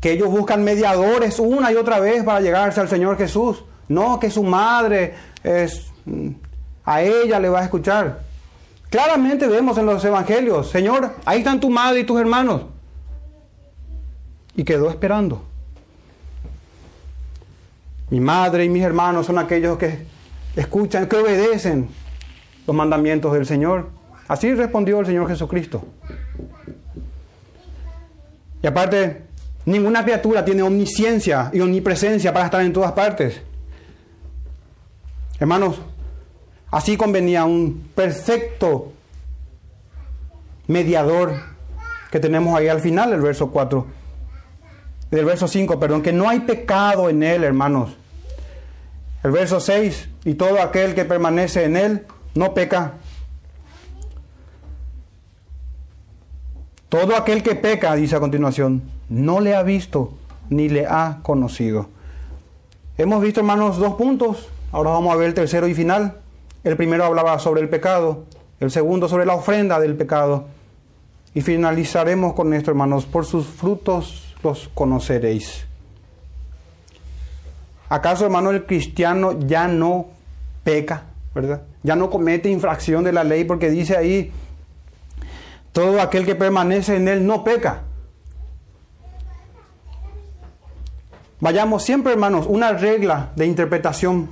[0.00, 3.64] que ellos buscan mediadores una y otra vez para llegarse al Señor Jesús.
[3.88, 5.86] No, que su madre es
[6.84, 8.20] a ella le va a escuchar.
[8.90, 12.62] Claramente vemos en los evangelios, Señor, ahí están tu madre y tus hermanos
[14.58, 15.44] y quedó esperando.
[18.10, 20.00] Mi madre y mis hermanos son aquellos que
[20.56, 21.88] escuchan, que obedecen
[22.66, 23.88] los mandamientos del Señor.
[24.26, 25.84] Así respondió el Señor Jesucristo.
[28.60, 29.22] Y aparte,
[29.64, 33.40] ninguna criatura tiene omnisciencia y omnipresencia para estar en todas partes.
[35.38, 35.76] Hermanos,
[36.72, 38.92] así convenía un perfecto
[40.66, 41.34] mediador
[42.10, 43.97] que tenemos ahí al final del verso 4
[45.10, 47.96] del verso 5, perdón, que no hay pecado en él, hermanos.
[49.22, 52.94] El verso 6, y todo aquel que permanece en él no peca.
[56.88, 60.14] Todo aquel que peca, dice a continuación, no le ha visto
[60.50, 61.88] ni le ha conocido.
[62.96, 64.48] Hemos visto, hermanos, dos puntos.
[64.72, 66.18] Ahora vamos a ver el tercero y final.
[66.64, 68.24] El primero hablaba sobre el pecado,
[68.60, 70.46] el segundo sobre la ofrenda del pecado.
[71.34, 75.66] Y finalizaremos con esto, hermanos, por sus frutos los conoceréis.
[77.88, 80.08] ¿Acaso, hermano, el cristiano ya no
[80.62, 81.62] peca, verdad?
[81.82, 84.30] Ya no comete infracción de la ley porque dice ahí,
[85.72, 87.82] todo aquel que permanece en él no peca.
[91.40, 94.28] Vayamos siempre, hermanos, una regla de interpretación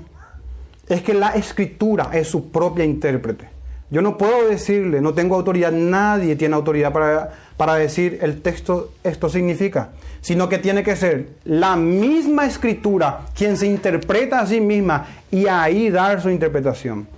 [0.89, 3.49] es que la escritura es su propia intérprete.
[3.91, 8.93] Yo no puedo decirle, no tengo autoridad, nadie tiene autoridad para, para decir el texto,
[9.03, 9.91] esto significa,
[10.21, 15.47] sino que tiene que ser la misma escritura quien se interpreta a sí misma y
[15.47, 17.09] ahí dar su interpretación.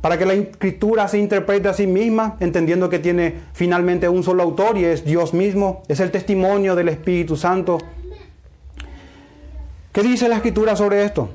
[0.00, 4.42] Para que la escritura se interprete a sí misma, entendiendo que tiene finalmente un solo
[4.42, 7.78] autor y es Dios mismo, es el testimonio del Espíritu Santo.
[9.92, 11.30] ¿Qué dice la escritura sobre esto?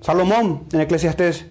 [0.00, 1.46] Salomón en Eclesiastés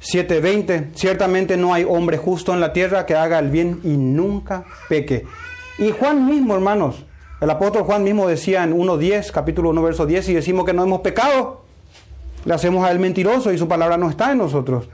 [0.00, 4.64] 7:20, ciertamente no hay hombre justo en la tierra que haga el bien y nunca
[4.88, 5.26] peque.
[5.78, 7.04] Y Juan mismo, hermanos,
[7.40, 10.82] el apóstol Juan mismo decía en 1.10, capítulo 1, verso 10, y decimos que no
[10.82, 11.62] hemos pecado,
[12.44, 14.88] le hacemos a él mentiroso y su palabra no está en nosotros.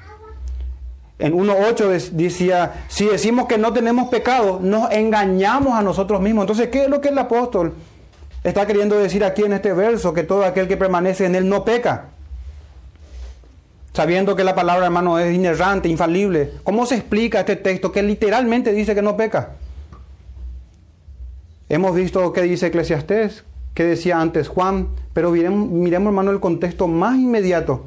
[1.18, 6.42] En 1.8 decía, si decimos que no tenemos pecado, nos engañamos a nosotros mismos.
[6.42, 7.74] Entonces, ¿qué es lo que el apóstol
[8.42, 10.12] está queriendo decir aquí en este verso?
[10.12, 12.13] Que todo aquel que permanece en él no peca
[13.94, 16.54] sabiendo que la palabra, hermano, es inerrante, infalible.
[16.64, 19.52] ¿Cómo se explica este texto que literalmente dice que no peca?
[21.68, 26.88] Hemos visto qué dice Eclesiastés, qué decía antes Juan, pero miremos, miremos, hermano, el contexto
[26.88, 27.86] más inmediato.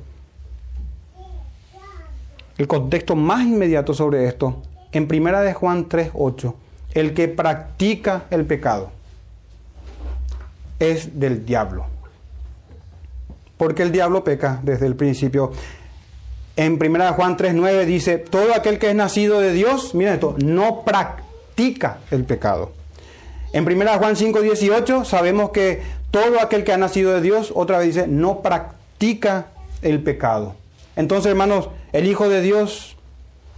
[2.58, 4.64] El contexto más inmediato sobre esto.
[4.94, 6.54] En primera de Juan 3.8,
[6.94, 8.92] el que practica el pecado
[10.80, 11.86] es del diablo.
[13.58, 15.52] Porque el diablo peca desde el principio.
[16.58, 20.82] En 1 Juan 3.9 dice, todo aquel que es nacido de Dios, miren esto, no
[20.84, 22.72] practica el pecado.
[23.54, 27.94] En 1 Juan 5.18 sabemos que todo aquel que ha nacido de Dios, otra vez
[27.94, 29.48] dice, no practica
[29.84, 30.56] el pecado.
[30.96, 32.98] Entonces, hermanos, el Hijo de Dios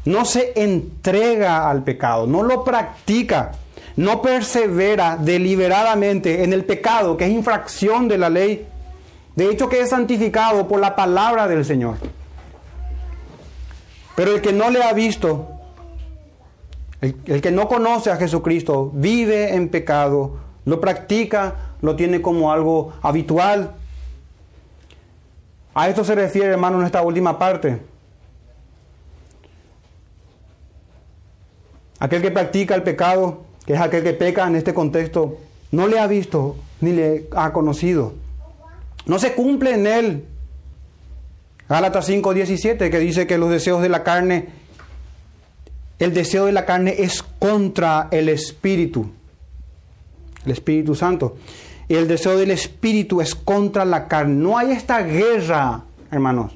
[0.03, 3.53] no se entrega al pecado, no lo practica,
[3.95, 8.67] no persevera deliberadamente en el pecado, que es infracción de la ley.
[9.37, 11.95] De hecho, que es santificado por la palabra del Señor.
[14.19, 15.47] Pero el que no le ha visto,
[16.99, 22.91] el, que no conoce a Jesucristo, vive en pecado, lo practica, lo tiene como algo
[23.01, 23.75] habitual.
[25.73, 27.79] A esto se refiere, hermano, en esta última parte.
[31.99, 35.37] Aquel que practica el pecado que es aquel que peca en este contexto,
[35.71, 38.15] no le ha visto ni le ha conocido.
[39.05, 40.25] No se cumple en él.
[41.69, 44.47] Gálatas 5:17 que dice que los deseos de la carne,
[45.99, 49.11] el deseo de la carne es contra el Espíritu,
[50.45, 51.37] el Espíritu Santo.
[51.87, 54.35] Y el deseo del Espíritu es contra la carne.
[54.35, 56.53] No hay esta guerra, hermanos,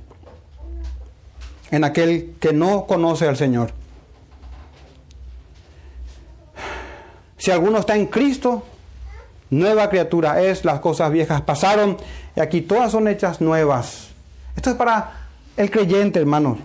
[1.70, 3.72] en aquel que no conoce al Señor.
[7.38, 8.64] Si alguno está en Cristo,
[9.51, 11.97] nueva criatura es, las cosas viejas pasaron
[12.36, 14.12] y aquí todas son hechas nuevas.
[14.56, 15.12] Esto es para
[15.58, 16.60] el creyente, hermanos.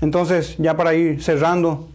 [0.00, 1.88] Entonces, ya para ir cerrando,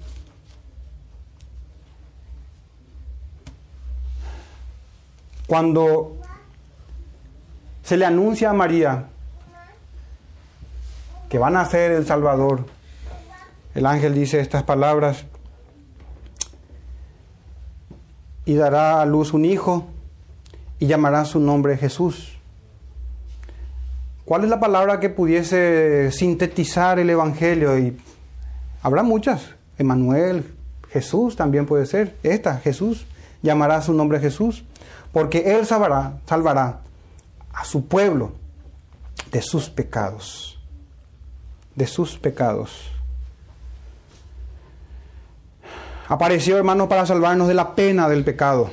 [5.48, 6.18] cuando
[7.84, 9.08] se le anuncia a María
[11.30, 12.66] que van a ser el Salvador,
[13.74, 15.26] el ángel dice estas palabras,
[18.46, 19.88] y dará a luz un hijo
[20.80, 22.33] y llamará su nombre Jesús.
[24.26, 27.78] ¿Cuál es la palabra que pudiese sintetizar el Evangelio?
[27.78, 27.98] Y
[28.82, 29.50] habrá muchas.
[29.78, 30.46] Emanuel,
[30.92, 32.16] Jesús también puede ser.
[32.24, 33.06] Esta, Jesús,
[33.42, 34.64] llamará su nombre Jesús,
[35.12, 36.80] porque Él salvará, salvará
[37.52, 38.32] a su pueblo
[39.30, 40.58] de sus pecados.
[41.76, 42.92] De sus pecados.
[46.08, 48.70] Apareció, hermano, para salvarnos de la pena del pecado,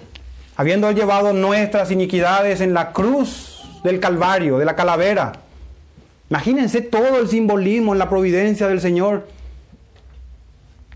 [0.57, 3.50] habiendo llevado nuestras iniquidades en la cruz
[3.83, 5.33] del Calvario, de la calavera.
[6.29, 9.27] Imagínense todo el simbolismo en la providencia del Señor,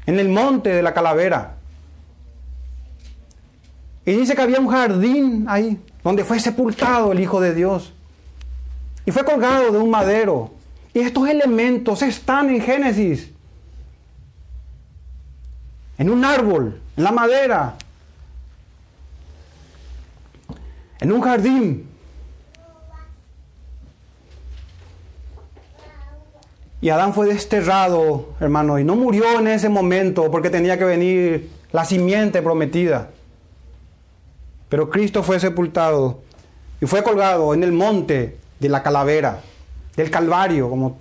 [0.06, 1.56] en el monte de la calavera.
[4.06, 7.92] Y dice que había un jardín ahí, donde fue sepultado el Hijo de Dios.
[9.06, 10.52] Y fue colgado de un madero.
[10.92, 13.30] Y estos elementos están en Génesis
[15.98, 17.74] en un árbol, en la madera,
[21.00, 21.88] en un jardín.
[26.84, 31.48] Y Adán fue desterrado, hermano, y no murió en ese momento porque tenía que venir
[31.72, 33.08] la simiente prometida.
[34.68, 36.20] Pero Cristo fue sepultado
[36.82, 39.40] y fue colgado en el monte de la calavera,
[39.96, 40.98] del Calvario, como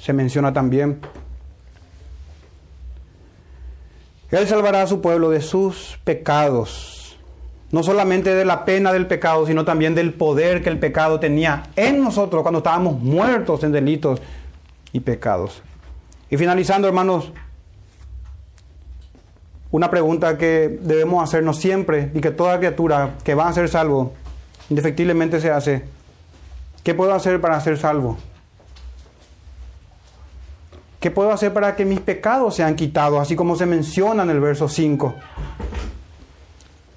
[0.00, 1.00] se menciona también.
[4.30, 7.18] Él salvará a su pueblo de sus pecados.
[7.72, 11.64] No solamente de la pena del pecado, sino también del poder que el pecado tenía
[11.74, 14.22] en nosotros cuando estábamos muertos en delitos
[14.94, 15.60] y pecados.
[16.30, 17.32] Y finalizando, hermanos,
[19.70, 24.14] una pregunta que debemos hacernos siempre y que toda criatura que va a ser salvo,
[24.70, 25.84] indefectiblemente se hace.
[26.84, 28.16] ¿Qué puedo hacer para ser salvo?
[31.00, 33.20] ¿Qué puedo hacer para que mis pecados sean quitados?
[33.20, 35.14] Así como se menciona en el verso 5.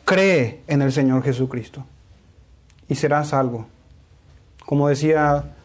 [0.06, 1.84] Cree en el Señor Jesucristo
[2.88, 3.66] y serás salvo.
[4.66, 5.57] Como decía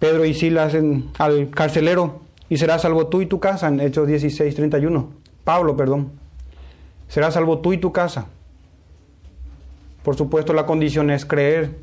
[0.00, 0.74] Pedro y Silas
[1.18, 5.08] al carcelero, y serás salvo tú y tu casa, en Hechos 16, 31.
[5.44, 6.10] Pablo, perdón.
[7.06, 8.26] Serás salvo tú y tu casa.
[10.02, 11.76] Por supuesto, la condición es creer.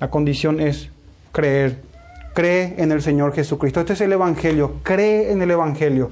[0.00, 0.90] La condición es
[1.32, 1.78] creer.
[2.34, 3.80] Cree en el Señor Jesucristo.
[3.80, 4.76] Este es el Evangelio.
[4.82, 6.10] Cree en el Evangelio.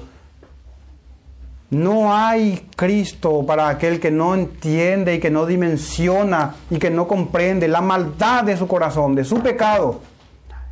[1.71, 7.07] No hay Cristo para aquel que no entiende y que no dimensiona y que no
[7.07, 10.01] comprende la maldad de su corazón, de su pecado.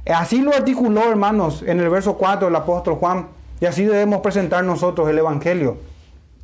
[0.07, 3.29] Así lo articuló, hermanos, en el verso 4 del apóstol Juan.
[3.61, 5.79] Y así debemos presentar nosotros el Evangelio.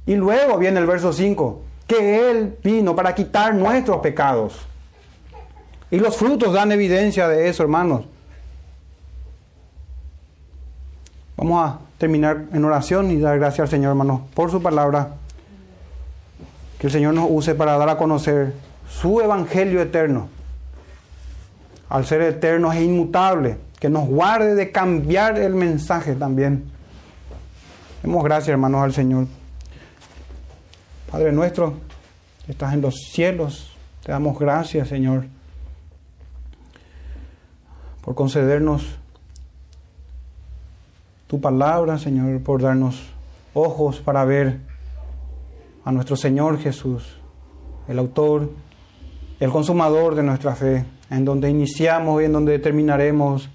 [0.04, 4.66] Y luego viene el verso 5, que Él vino para quitar nuestros pecados.
[5.90, 8.04] Y los frutos dan evidencia de eso, hermanos.
[11.36, 15.14] Vamos a terminar en oración y dar gracias al Señor, hermanos, por su palabra.
[16.80, 18.54] Que el Señor nos use para dar a conocer
[18.90, 20.28] su evangelio eterno.
[21.88, 26.64] Al ser eterno e inmutable, que nos guarde de cambiar el mensaje también.
[28.02, 29.28] Demos gracias, hermanos, al Señor.
[31.08, 31.74] Padre nuestro,
[32.44, 35.26] que estás en los cielos, te damos gracias, Señor
[38.02, 38.98] por concedernos
[41.32, 43.04] tu palabra, Señor, por darnos
[43.54, 44.58] ojos para ver
[45.82, 47.16] a nuestro Señor Jesús,
[47.88, 48.50] el autor,
[49.40, 53.48] el consumador de nuestra fe, en donde iniciamos y en donde terminaremos,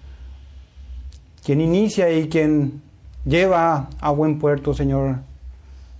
[1.45, 2.82] quien inicia y quien
[3.25, 5.17] lleva a buen puerto, Señor,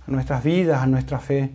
[0.04, 1.52] a nuestras vidas, a nuestra fe.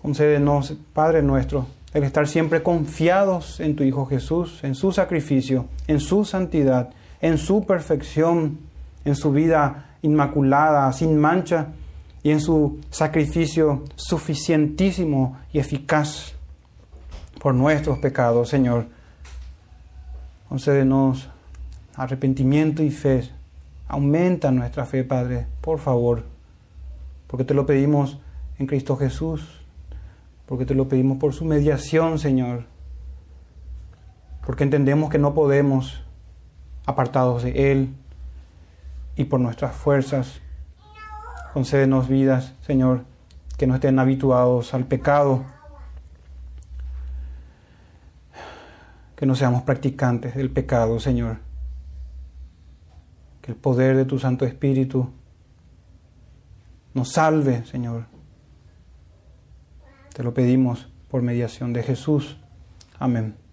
[0.00, 6.00] Concédenos, Padre nuestro, el estar siempre confiados en tu Hijo Jesús, en su sacrificio, en
[6.00, 6.88] su santidad,
[7.24, 8.58] en su perfección,
[9.06, 11.68] en su vida inmaculada, sin mancha,
[12.22, 16.34] y en su sacrificio suficientísimo y eficaz
[17.40, 18.88] por nuestros pecados, Señor.
[20.50, 21.30] Concédenos
[21.94, 23.30] arrepentimiento y fe.
[23.88, 26.24] Aumenta nuestra fe, Padre, por favor,
[27.26, 28.18] porque te lo pedimos
[28.58, 29.62] en Cristo Jesús,
[30.44, 32.66] porque te lo pedimos por su mediación, Señor,
[34.44, 36.03] porque entendemos que no podemos
[36.86, 37.94] apartados de Él
[39.16, 40.40] y por nuestras fuerzas.
[41.52, 43.04] Concédenos vidas, Señor,
[43.56, 45.44] que no estén habituados al pecado,
[49.16, 51.38] que no seamos practicantes del pecado, Señor.
[53.40, 55.10] Que el poder de tu Santo Espíritu
[56.94, 58.06] nos salve, Señor.
[60.14, 62.38] Te lo pedimos por mediación de Jesús.
[62.98, 63.43] Amén.